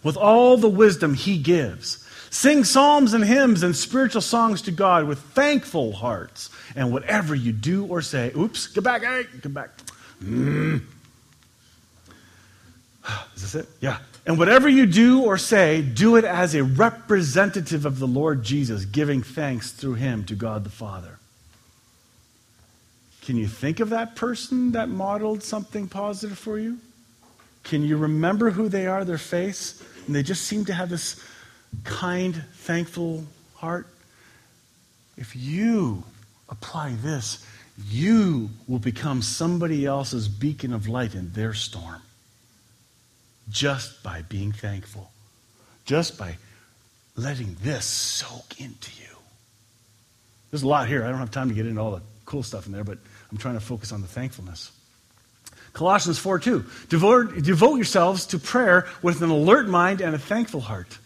with 0.02 0.16
all 0.16 0.56
the 0.56 0.68
wisdom 0.68 1.14
he 1.14 1.38
gives. 1.38 2.04
Sing 2.30 2.64
psalms 2.64 3.14
and 3.14 3.24
hymns 3.24 3.62
and 3.62 3.76
spiritual 3.76 4.20
songs 4.22 4.62
to 4.62 4.72
God 4.72 5.04
with 5.06 5.20
thankful 5.20 5.92
hearts. 5.92 6.50
And 6.74 6.90
whatever 6.92 7.32
you 7.36 7.52
do 7.52 7.86
or 7.86 8.02
say, 8.02 8.32
oops, 8.36 8.66
get 8.66 8.82
back, 8.82 9.02
hey, 9.04 9.22
get 9.40 9.54
back. 9.54 9.70
Mm. 10.24 10.82
Is 13.36 13.42
this 13.42 13.54
it? 13.54 13.68
Yeah. 13.80 13.98
And 14.26 14.36
whatever 14.36 14.68
you 14.68 14.86
do 14.86 15.20
or 15.22 15.38
say, 15.38 15.80
do 15.80 16.16
it 16.16 16.24
as 16.24 16.56
a 16.56 16.64
representative 16.64 17.86
of 17.86 18.00
the 18.00 18.08
Lord 18.08 18.42
Jesus, 18.42 18.84
giving 18.84 19.22
thanks 19.22 19.70
through 19.70 19.94
him 19.94 20.24
to 20.24 20.34
God 20.34 20.64
the 20.64 20.70
Father. 20.70 21.20
Can 23.20 23.36
you 23.36 23.46
think 23.46 23.78
of 23.78 23.90
that 23.90 24.16
person 24.16 24.72
that 24.72 24.88
modeled 24.88 25.44
something 25.44 25.86
positive 25.86 26.36
for 26.36 26.58
you? 26.58 26.78
Can 27.64 27.82
you 27.82 27.96
remember 27.96 28.50
who 28.50 28.68
they 28.68 28.86
are, 28.86 29.04
their 29.04 29.18
face? 29.18 29.82
And 30.06 30.14
they 30.14 30.22
just 30.22 30.42
seem 30.44 30.64
to 30.66 30.72
have 30.74 30.88
this 30.88 31.22
kind, 31.84 32.34
thankful 32.54 33.24
heart. 33.56 33.86
If 35.16 35.36
you 35.36 36.02
apply 36.48 36.94
this, 37.02 37.44
you 37.88 38.50
will 38.66 38.78
become 38.78 39.22
somebody 39.22 39.86
else's 39.86 40.28
beacon 40.28 40.72
of 40.74 40.88
light 40.88 41.14
in 41.14 41.32
their 41.32 41.54
storm 41.54 42.02
just 43.48 44.02
by 44.02 44.22
being 44.22 44.52
thankful, 44.52 45.10
just 45.84 46.18
by 46.18 46.36
letting 47.16 47.56
this 47.62 47.84
soak 47.84 48.60
into 48.60 48.90
you. 49.00 49.08
There's 50.50 50.62
a 50.62 50.68
lot 50.68 50.88
here. 50.88 51.04
I 51.04 51.10
don't 51.10 51.18
have 51.18 51.30
time 51.30 51.48
to 51.48 51.54
get 51.54 51.66
into 51.66 51.80
all 51.80 51.92
the 51.92 52.02
cool 52.26 52.42
stuff 52.42 52.66
in 52.66 52.72
there, 52.72 52.84
but 52.84 52.98
I'm 53.30 53.38
trying 53.38 53.54
to 53.54 53.60
focus 53.60 53.92
on 53.92 54.00
the 54.02 54.08
thankfulness. 54.08 54.72
Colossians 55.72 56.18
4 56.18 56.38
2. 56.38 56.64
Devote, 56.88 57.42
devote 57.42 57.76
yourselves 57.76 58.26
to 58.26 58.38
prayer 58.38 58.86
with 59.00 59.22
an 59.22 59.30
alert 59.30 59.68
mind 59.68 60.00
and 60.00 60.14
a 60.14 60.18
thankful 60.18 60.60
heart. 60.60 60.98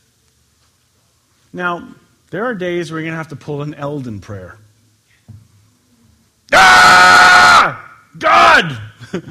Now, 1.52 1.88
there 2.30 2.44
are 2.44 2.54
days 2.54 2.90
where 2.90 3.00
you're 3.00 3.06
going 3.06 3.12
to 3.12 3.16
have 3.18 3.28
to 3.28 3.36
pull 3.36 3.62
an 3.62 3.74
Elden 3.74 4.20
prayer. 4.20 4.58
Ah! 6.52 7.92
God! 8.18 8.78
you 9.12 9.22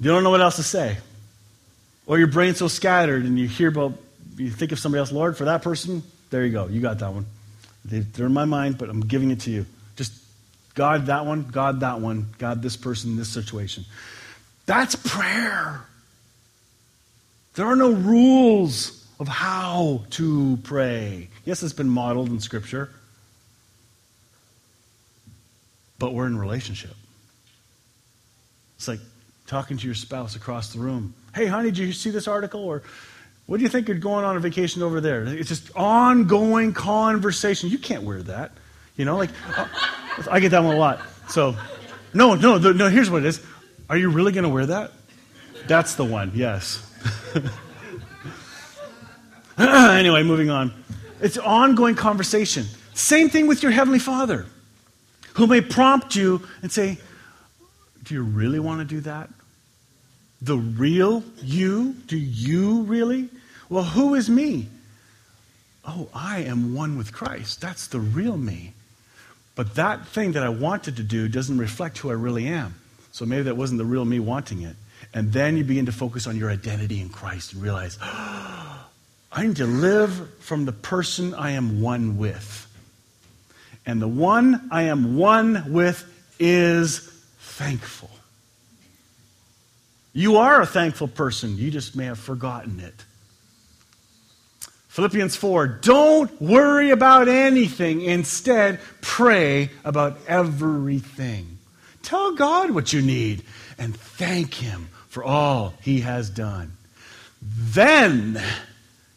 don't 0.00 0.22
know 0.22 0.30
what 0.30 0.40
else 0.40 0.56
to 0.56 0.62
say. 0.62 0.98
Or 2.06 2.18
your 2.18 2.28
brain's 2.28 2.58
so 2.58 2.68
scattered 2.68 3.24
and 3.24 3.38
you 3.38 3.48
hear 3.48 3.68
about, 3.68 3.94
you 4.36 4.50
think 4.50 4.72
of 4.72 4.78
somebody 4.78 5.00
else, 5.00 5.10
Lord, 5.12 5.36
for 5.36 5.46
that 5.46 5.62
person, 5.62 6.02
there 6.30 6.46
you 6.46 6.52
go. 6.52 6.66
You 6.68 6.80
got 6.80 6.98
that 7.00 7.12
one. 7.12 7.26
They're 7.84 8.26
in 8.26 8.32
my 8.32 8.44
mind, 8.44 8.78
but 8.78 8.88
I'm 8.88 9.00
giving 9.00 9.30
it 9.32 9.40
to 9.40 9.50
you. 9.50 9.66
God, 10.74 11.06
that 11.06 11.26
one, 11.26 11.42
God, 11.44 11.80
that 11.80 12.00
one, 12.00 12.28
God, 12.38 12.62
this 12.62 12.76
person, 12.76 13.16
this 13.16 13.28
situation. 13.28 13.84
That's 14.66 14.94
prayer. 14.94 15.82
There 17.54 17.66
are 17.66 17.76
no 17.76 17.90
rules 17.92 19.06
of 19.20 19.28
how 19.28 20.04
to 20.10 20.58
pray. 20.62 21.28
Yes, 21.44 21.62
it's 21.62 21.74
been 21.74 21.88
modeled 21.90 22.30
in 22.30 22.40
Scripture, 22.40 22.90
but 25.98 26.14
we're 26.14 26.26
in 26.26 26.38
relationship. 26.38 26.96
It's 28.76 28.88
like 28.88 29.00
talking 29.46 29.76
to 29.76 29.84
your 29.84 29.94
spouse 29.94 30.34
across 30.36 30.72
the 30.72 30.78
room. 30.78 31.12
Hey, 31.34 31.46
honey, 31.46 31.68
did 31.70 31.78
you 31.78 31.92
see 31.92 32.10
this 32.10 32.26
article? 32.26 32.64
Or 32.64 32.82
what 33.46 33.58
do 33.58 33.62
you 33.62 33.68
think 33.68 33.88
you're 33.88 33.98
going 33.98 34.24
on 34.24 34.36
a 34.36 34.40
vacation 34.40 34.82
over 34.82 35.00
there? 35.00 35.24
It's 35.24 35.48
just 35.48 35.70
ongoing 35.76 36.72
conversation. 36.72 37.68
You 37.68 37.78
can't 37.78 38.04
wear 38.04 38.22
that. 38.22 38.52
You 38.96 39.04
know, 39.06 39.16
like 39.16 39.30
I 40.30 40.40
get 40.40 40.50
that 40.50 40.62
one 40.62 40.76
a 40.76 40.78
lot. 40.78 41.00
So, 41.28 41.56
no, 42.12 42.34
no, 42.34 42.58
no. 42.58 42.88
Here's 42.88 43.10
what 43.10 43.22
it 43.22 43.26
is: 43.28 43.40
Are 43.88 43.96
you 43.96 44.10
really 44.10 44.32
going 44.32 44.44
to 44.44 44.50
wear 44.50 44.66
that? 44.66 44.92
That's 45.66 45.94
the 45.94 46.04
one. 46.04 46.32
Yes. 46.34 46.86
anyway, 49.58 50.22
moving 50.22 50.50
on. 50.50 50.72
It's 51.20 51.38
ongoing 51.38 51.94
conversation. 51.94 52.66
Same 52.94 53.30
thing 53.30 53.46
with 53.46 53.62
your 53.62 53.72
heavenly 53.72 53.98
Father, 53.98 54.44
who 55.34 55.46
may 55.46 55.60
prompt 55.62 56.14
you 56.14 56.46
and 56.60 56.70
say, 56.70 56.98
"Do 58.02 58.12
you 58.14 58.22
really 58.22 58.60
want 58.60 58.80
to 58.80 58.84
do 58.84 59.00
that? 59.02 59.30
The 60.42 60.58
real 60.58 61.22
you? 61.40 61.94
Do 62.06 62.18
you 62.18 62.82
really? 62.82 63.30
Well, 63.70 63.84
who 63.84 64.14
is 64.16 64.28
me? 64.28 64.68
Oh, 65.86 66.10
I 66.12 66.40
am 66.40 66.74
one 66.74 66.98
with 66.98 67.10
Christ. 67.14 67.58
That's 67.62 67.86
the 67.86 68.00
real 68.00 68.36
me." 68.36 68.74
But 69.54 69.74
that 69.74 70.08
thing 70.08 70.32
that 70.32 70.42
I 70.42 70.48
wanted 70.48 70.96
to 70.96 71.02
do 71.02 71.28
doesn't 71.28 71.58
reflect 71.58 71.98
who 71.98 72.10
I 72.10 72.14
really 72.14 72.46
am. 72.46 72.74
So 73.12 73.26
maybe 73.26 73.42
that 73.44 73.56
wasn't 73.56 73.78
the 73.78 73.84
real 73.84 74.04
me 74.04 74.18
wanting 74.18 74.62
it. 74.62 74.76
And 75.12 75.32
then 75.32 75.56
you 75.56 75.64
begin 75.64 75.86
to 75.86 75.92
focus 75.92 76.26
on 76.26 76.36
your 76.38 76.50
identity 76.50 77.00
in 77.00 77.10
Christ 77.10 77.52
and 77.52 77.62
realize, 77.62 77.98
oh, 78.00 78.06
I 79.34 79.46
need 79.46 79.56
to 79.56 79.66
live 79.66 80.28
from 80.40 80.66
the 80.66 80.72
person 80.72 81.32
I 81.32 81.52
am 81.52 81.80
one 81.80 82.18
with. 82.18 82.66
And 83.86 84.00
the 84.00 84.08
one 84.08 84.68
I 84.70 84.82
am 84.84 85.16
one 85.16 85.72
with 85.72 86.04
is 86.38 86.98
thankful. 87.38 88.10
You 90.12 90.36
are 90.36 90.60
a 90.60 90.66
thankful 90.66 91.08
person, 91.08 91.56
you 91.56 91.70
just 91.70 91.96
may 91.96 92.04
have 92.04 92.18
forgotten 92.18 92.78
it. 92.80 92.94
Philippians 94.92 95.36
4 95.36 95.68
Don't 95.68 96.38
worry 96.42 96.90
about 96.90 97.26
anything. 97.26 98.02
Instead, 98.02 98.78
pray 99.00 99.70
about 99.86 100.18
everything. 100.28 101.56
Tell 102.02 102.34
God 102.34 102.72
what 102.72 102.92
you 102.92 103.00
need 103.00 103.42
and 103.78 103.96
thank 103.96 104.52
Him 104.52 104.90
for 105.08 105.24
all 105.24 105.72
He 105.80 106.02
has 106.02 106.28
done. 106.28 106.72
Then 107.40 108.38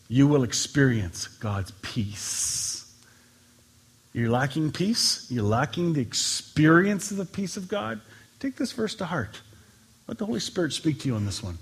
you 0.07 0.29
will 0.29 0.43
experience 0.43 1.27
God's 1.27 1.71
peace. 1.81 2.89
You're 4.13 4.29
lacking 4.29 4.71
peace? 4.71 5.29
You're 5.29 5.43
lacking 5.43 5.91
the 5.91 5.99
experience 6.01 7.11
of 7.11 7.17
the 7.17 7.25
peace 7.25 7.57
of 7.57 7.67
God? 7.67 7.99
Take 8.39 8.55
this 8.55 8.71
verse 8.71 8.95
to 8.95 9.05
heart. 9.05 9.41
Let 10.07 10.19
the 10.19 10.25
Holy 10.25 10.39
Spirit 10.39 10.71
speak 10.71 11.01
to 11.01 11.09
you 11.09 11.15
on 11.17 11.25
this 11.25 11.43
one. 11.43 11.57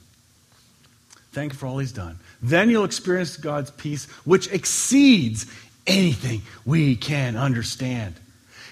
Thank 1.34 1.54
you 1.54 1.58
for 1.60 1.66
all 1.66 1.80
he's 1.80 1.92
done. 1.92 2.18
Then 2.44 2.70
you'll 2.70 2.84
experience 2.86 3.38
God's 3.38 3.72
peace, 3.72 4.06
which 4.24 4.48
exceeds 4.54 5.48
anything 5.88 6.44
we 6.64 6.96
can 6.96 7.36
understand. 7.36 8.14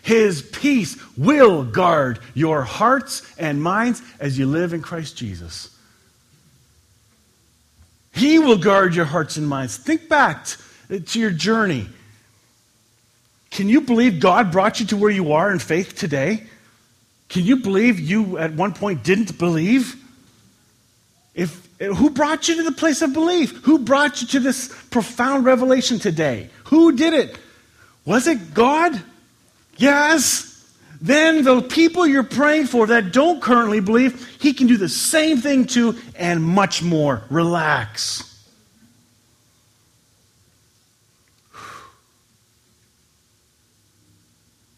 His 0.04 0.44
peace 0.44 0.98
will 1.18 1.64
guard 1.64 2.20
your 2.36 2.62
hearts 2.62 3.24
and 3.40 3.62
minds 3.62 4.02
as 4.20 4.38
you 4.38 4.46
live 4.46 4.74
in 4.74 4.82
Christ 4.82 5.18
Jesus. 5.18 5.76
He 8.14 8.38
will 8.40 8.58
guard 8.58 8.94
your 8.94 9.06
hearts 9.06 9.38
and 9.38 9.48
minds. 9.48 9.78
Think 9.78 10.08
back 10.08 10.46
to 10.90 11.20
your 11.20 11.32
journey. 11.32 11.88
Can 13.50 13.70
you 13.70 13.82
believe 13.82 14.20
God 14.20 14.52
brought 14.52 14.80
you 14.80 14.86
to 14.88 14.98
where 14.98 15.12
you 15.12 15.34
are 15.34 15.52
in 15.52 15.58
faith 15.60 15.96
today? 15.96 16.44
Can 17.30 17.44
you 17.44 17.58
believe 17.58 18.00
you 18.00 18.38
at 18.38 18.54
one 18.54 18.74
point 18.74 19.04
didn't 19.04 19.40
believe? 19.40 19.96
If, 21.34 21.68
who 21.88 22.12
brought 22.12 22.48
you 22.48 22.56
to 22.58 22.64
the 22.64 22.72
place 22.72 23.02
of 23.02 23.12
belief? 23.14 23.64
Who 23.64 23.80
brought 23.80 24.22
you 24.22 24.28
to 24.30 24.40
this 24.40 24.68
profound 24.92 25.46
revelation 25.46 25.98
today? 25.98 26.50
Who 26.66 26.92
did 26.92 27.14
it? 27.14 27.38
Was 28.06 28.28
it 28.28 28.54
God? 28.54 29.02
Yes. 29.78 30.48
Then 31.02 31.44
the 31.44 31.60
people 31.62 32.06
you're 32.06 32.22
praying 32.22 32.68
for 32.68 32.86
that 32.88 33.12
don't 33.12 33.42
currently 33.42 33.80
believe, 33.80 34.28
He 34.40 34.54
can 34.54 34.68
do 34.68 34.78
the 34.78 34.88
same 34.90 35.38
thing 35.38 35.66
to 35.68 35.96
and 36.16 36.44
much 36.44 36.84
more. 36.84 37.24
Relax. 37.32 38.28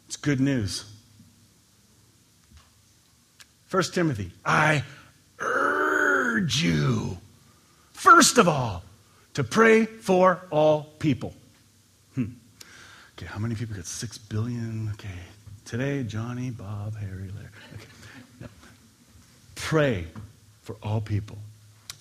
It's 0.07 0.15
good 0.15 0.39
news. 0.39 0.89
First 3.65 3.93
Timothy, 3.93 4.31
I 4.45 4.83
urge 6.33 6.61
you, 6.63 7.17
first 7.93 8.37
of 8.37 8.47
all, 8.47 8.83
to 9.35 9.43
pray 9.43 9.85
for 9.85 10.39
all 10.51 10.83
people. 10.99 11.33
Hmm. 12.15 12.25
Okay, 13.17 13.25
how 13.27 13.39
many 13.39 13.55
people 13.55 13.75
got 13.75 13.85
six 13.85 14.17
billion? 14.17 14.89
Okay, 14.93 15.07
today, 15.65 16.03
Johnny, 16.03 16.49
Bob, 16.49 16.97
Harry, 16.97 17.11
Larry. 17.11 17.47
Okay. 17.75 17.83
No. 18.41 18.47
Pray 19.55 20.07
for 20.63 20.75
all 20.83 21.01
people. 21.01 21.37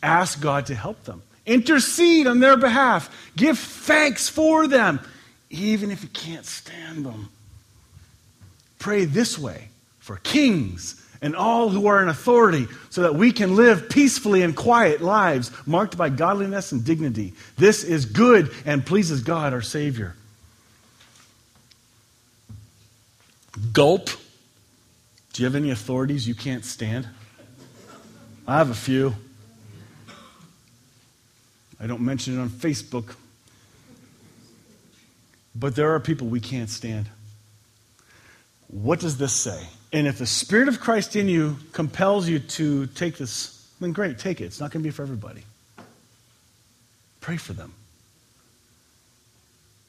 Ask 0.03 0.41
God 0.41 0.67
to 0.67 0.75
help 0.75 1.05
them. 1.05 1.23
Intercede 1.45 2.27
on 2.27 2.41
their 2.41 2.57
behalf. 2.57 3.11
Give 3.37 3.59
thanks 3.59 4.29
for 4.29 4.67
them, 4.67 5.01
even 5.51 5.91
if 5.91 6.03
you 6.03 6.09
can't 6.09 6.47
stand 6.47 7.05
them. 7.05 7.29
Pray 8.79 9.05
this 9.05 9.39
way 9.39 9.69
for 10.01 10.17
kings 10.19 11.02
and 11.23 11.37
all 11.37 11.69
who 11.71 11.87
are 11.87 12.03
in 12.03 12.09
authority 12.09 12.67
so 12.91 13.03
that 13.03 13.15
we 13.15 13.31
can 13.33 13.55
live 13.55 13.89
peacefully 13.89 14.43
and 14.43 14.55
quiet 14.57 15.01
lives 15.01 15.51
marked 15.67 15.97
by 15.97 16.09
godliness 16.09 16.73
and 16.73 16.85
dignity. 16.85 17.33
This 17.57 17.85
is 17.85 18.05
good 18.07 18.51
and 18.67 18.85
pleases 18.85 19.23
God, 19.23 19.55
our 19.55 19.63
Savior. 19.63 20.17
Gulp. 23.73 24.11
Do 25.33 25.43
you 25.43 25.47
have 25.47 25.55
any 25.55 25.71
authorities 25.71 26.27
you 26.27 26.35
can't 26.35 26.65
stand? 26.65 27.09
I 28.47 28.59
have 28.59 28.71
a 28.71 28.75
few. 28.75 29.15
I 31.81 31.87
don't 31.87 32.03
mention 32.03 32.37
it 32.39 32.43
on 32.43 32.49
Facebook. 32.51 33.15
But 35.55 35.75
there 35.77 35.95
are 35.95 36.01
people 36.01 36.27
we 36.27 36.41
can't 36.41 36.69
stand. 36.69 37.07
What 38.69 39.01
does 39.01 39.19
this 39.19 39.33
say? 39.33 39.69
And 39.93 40.07
if 40.07 40.19
the 40.19 40.27
Spirit 40.27 40.69
of 40.69 40.81
Christ 40.81 41.17
in 41.17 41.29
you 41.29 41.59
compels 41.73 42.27
you 42.27 42.39
to 42.39 42.87
take 42.87 43.19
this, 43.19 43.69
then 43.79 43.93
great, 43.93 44.19
take 44.19 44.41
it. 44.41 44.45
It's 44.45 44.61
not 44.61 44.71
going 44.71 44.83
to 44.83 44.87
be 44.87 44.91
for 44.91 45.03
everybody. 45.03 45.43
Pray 47.21 47.37
for 47.37 47.53
them. 47.53 47.73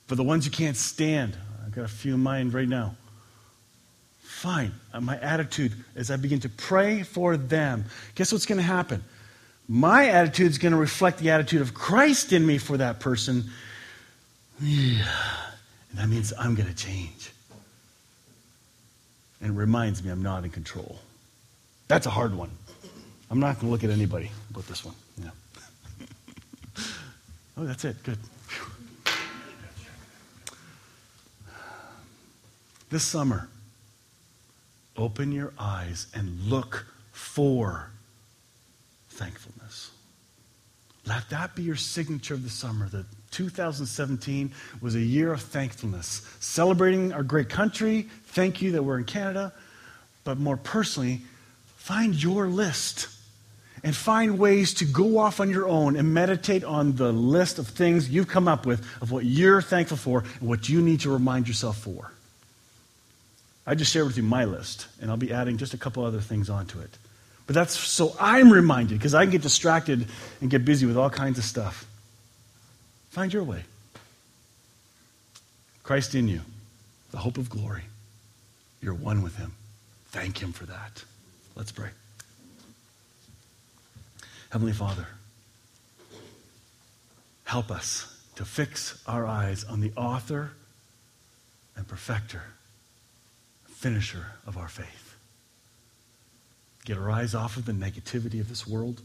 For 0.08 0.16
the 0.16 0.24
ones 0.24 0.46
you 0.46 0.52
can't 0.52 0.76
stand, 0.76 1.38
I've 1.66 1.74
got 1.74 1.86
a 1.86 1.88
few 1.88 2.16
in 2.16 2.20
mind 2.20 2.54
right 2.54 2.68
now. 2.68 2.96
Fine. 4.22 4.74
Uh, 4.94 5.00
my 5.00 5.18
attitude 5.20 5.72
as 5.96 6.12
I 6.12 6.18
begin 6.18 6.42
to 6.42 6.50
pray 6.50 7.04
for 7.04 7.38
them, 7.38 7.86
guess 8.16 8.34
what's 8.34 8.46
going 8.46 8.58
to 8.58 8.64
happen? 8.64 9.02
My 9.70 10.08
attitude 10.10 10.52
is 10.52 10.58
going 10.58 10.74
to 10.74 10.78
reflect 10.78 11.20
the 11.20 11.30
attitude 11.30 11.62
of 11.62 11.74
Christ 11.74 12.34
in 12.34 12.46
me 12.46 12.58
for 12.58 12.76
that 12.78 13.00
person. 13.00 13.46
Yeah. 14.62 15.08
And 15.96 16.02
that 16.02 16.10
means 16.10 16.34
I'm 16.40 16.56
going 16.56 16.68
to 16.68 16.76
change 16.76 17.30
and 19.44 19.52
it 19.52 19.56
reminds 19.60 20.04
me 20.04 20.10
I'm 20.10 20.24
not 20.24 20.46
in 20.46 20.50
control. 20.50 20.98
That's 21.90 22.08
a 22.08 22.10
hard 22.10 22.34
one. 22.34 22.50
I'm 23.30 23.42
not 23.42 23.56
going 23.56 23.68
to 23.68 23.72
look 23.72 23.84
at 23.84 23.90
anybody 23.90 24.32
but 24.52 24.66
this 24.68 24.86
one. 24.86 24.96
Yeah. 25.22 25.30
oh, 27.58 27.66
that's 27.66 27.84
it. 27.84 28.02
Good. 28.04 28.18
This 32.90 33.04
summer, 33.04 33.50
open 34.96 35.32
your 35.32 35.52
eyes 35.60 36.08
and 36.14 36.40
look 36.48 36.86
for 37.12 37.90
thankfulness. 39.10 39.92
Let 41.06 41.30
that 41.32 41.54
be 41.54 41.64
your 41.64 41.76
signature 41.76 42.34
of 42.36 42.44
the 42.44 42.50
summer 42.50 42.88
that 42.90 43.06
2017 43.32 44.52
was 44.80 44.94
a 44.96 45.00
year 45.00 45.34
of 45.34 45.42
thankfulness, 45.42 46.22
celebrating 46.40 47.12
our 47.12 47.24
great 47.24 47.50
country, 47.50 48.08
Thank 48.34 48.64
you 48.64 48.72
that 48.72 48.84
we're 48.84 48.98
in 48.98 49.04
Canada, 49.04 49.54
but 50.24 50.40
more 50.40 50.58
personally, 50.58 51.22
find 51.78 52.22
your 52.22 52.48
list 52.48 53.08
and 53.84 53.96
find 53.96 54.40
ways 54.40 54.74
to 54.76 54.86
go 54.86 55.20
off 55.20 55.40
on 55.40 55.52
your 55.52 55.68
own 55.70 55.96
and 55.96 56.14
meditate 56.16 56.64
on 56.64 56.96
the 56.96 57.12
list 57.14 57.60
of 57.60 57.68
things 57.68 58.10
you've 58.10 58.28
come 58.28 58.48
up 58.48 58.66
with 58.66 58.82
of 59.02 59.12
what 59.12 59.24
you're 59.24 59.62
thankful 59.62 59.98
for 59.98 60.20
and 60.40 60.50
what 60.50 60.68
you 60.68 60.82
need 60.82 61.02
to 61.02 61.12
remind 61.12 61.48
yourself 61.48 61.78
for. 61.78 62.12
I 63.68 63.76
just 63.76 63.92
shared 63.92 64.08
with 64.08 64.18
you 64.18 64.24
my 64.24 64.46
list, 64.46 64.88
and 65.00 65.12
I'll 65.12 65.16
be 65.18 65.32
adding 65.32 65.58
just 65.58 65.74
a 65.76 65.78
couple 65.78 66.04
other 66.04 66.20
things 66.20 66.50
onto 66.50 66.80
it. 66.80 66.90
But 67.46 67.54
that's 67.54 67.78
so 67.78 68.16
I'm 68.20 68.52
reminded 68.52 68.98
because 68.98 69.14
I 69.14 69.26
can 69.26 69.32
get 69.32 69.42
distracted 69.44 70.08
and 70.42 70.50
get 70.50 70.66
busy 70.66 70.86
with 70.88 70.98
all 70.98 71.10
kinds 71.12 71.38
of 71.38 71.44
stuff. 71.44 71.86
Find 73.12 73.32
your 73.32 73.44
way. 73.44 73.64
Christ 75.84 76.16
in 76.16 76.28
you, 76.28 76.42
the 77.12 77.18
hope 77.18 77.38
of 77.38 77.48
glory. 77.50 77.84
You're 78.84 78.94
one 78.94 79.24
with 79.24 79.38
Him. 79.38 79.54
Thank 80.08 80.40
Him 80.42 80.52
for 80.52 80.66
that. 80.66 81.04
Let's 81.56 81.72
pray. 81.72 81.90
Heavenly 84.52 84.74
Father, 84.74 85.08
help 87.46 87.72
us 87.72 88.10
to 88.36 88.44
fix 88.46 89.02
our 89.08 89.26
eyes 89.26 89.64
on 89.64 89.80
the 89.80 89.92
author 89.96 90.52
and 91.78 91.88
perfecter, 91.88 92.42
finisher 93.68 94.26
of 94.46 94.58
our 94.58 94.68
faith. 94.68 95.16
Get 96.86 96.98
our 96.98 97.10
eyes 97.10 97.34
off 97.34 97.56
of 97.56 97.66
the 97.66 97.72
negativity 97.72 98.42
of 98.42 98.50
this 98.50 98.68
world, 98.68 99.02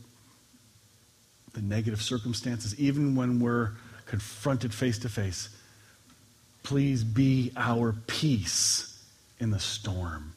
the 1.53 1.63
negative 1.63 2.03
circumstances, 2.03 2.79
even 2.79 3.15
when 3.15 3.39
we're 3.39 3.71
confronted 4.07 4.75
face 4.75 4.99
to 4.99 5.09
face. 5.09 5.51
Please 6.65 7.05
be 7.05 7.53
our 7.57 7.93
peace 8.09 8.88
in 9.41 9.51
the 9.51 9.61
storm. 9.61 10.33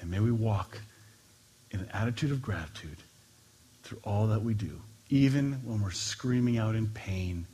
And 0.00 0.10
may 0.10 0.20
we 0.20 0.32
walk 0.32 0.78
in 1.70 1.80
an 1.80 1.88
attitude 1.92 2.32
of 2.32 2.42
gratitude 2.42 2.98
through 3.84 3.98
all 4.04 4.26
that 4.28 4.42
we 4.42 4.54
do, 4.54 4.80
even 5.10 5.52
when 5.64 5.80
we're 5.80 5.90
screaming 5.90 6.58
out 6.58 6.74
in 6.74 6.88
pain. 6.88 7.46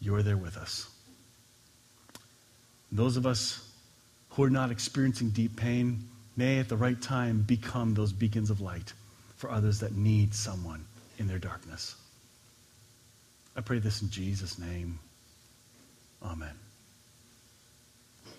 You're 0.00 0.22
there 0.22 0.36
with 0.38 0.56
us. 0.56 0.88
Those 2.90 3.16
of 3.16 3.26
us 3.26 3.66
who 4.30 4.42
are 4.44 4.50
not 4.50 4.70
experiencing 4.70 5.30
deep 5.30 5.56
pain 5.56 6.08
may, 6.36 6.58
at 6.58 6.68
the 6.68 6.76
right 6.76 7.00
time, 7.00 7.42
become 7.42 7.92
those 7.94 8.12
beacons 8.12 8.48
of 8.50 8.60
light 8.62 8.94
for 9.36 9.50
others 9.50 9.80
that 9.80 9.94
need 9.94 10.34
someone 10.34 10.84
in 11.18 11.26
their 11.28 11.38
darkness. 11.38 11.94
I 13.56 13.60
pray 13.60 13.78
this 13.78 14.00
in 14.00 14.08
Jesus' 14.10 14.58
name. 14.58 14.98
Amen. 16.22 16.69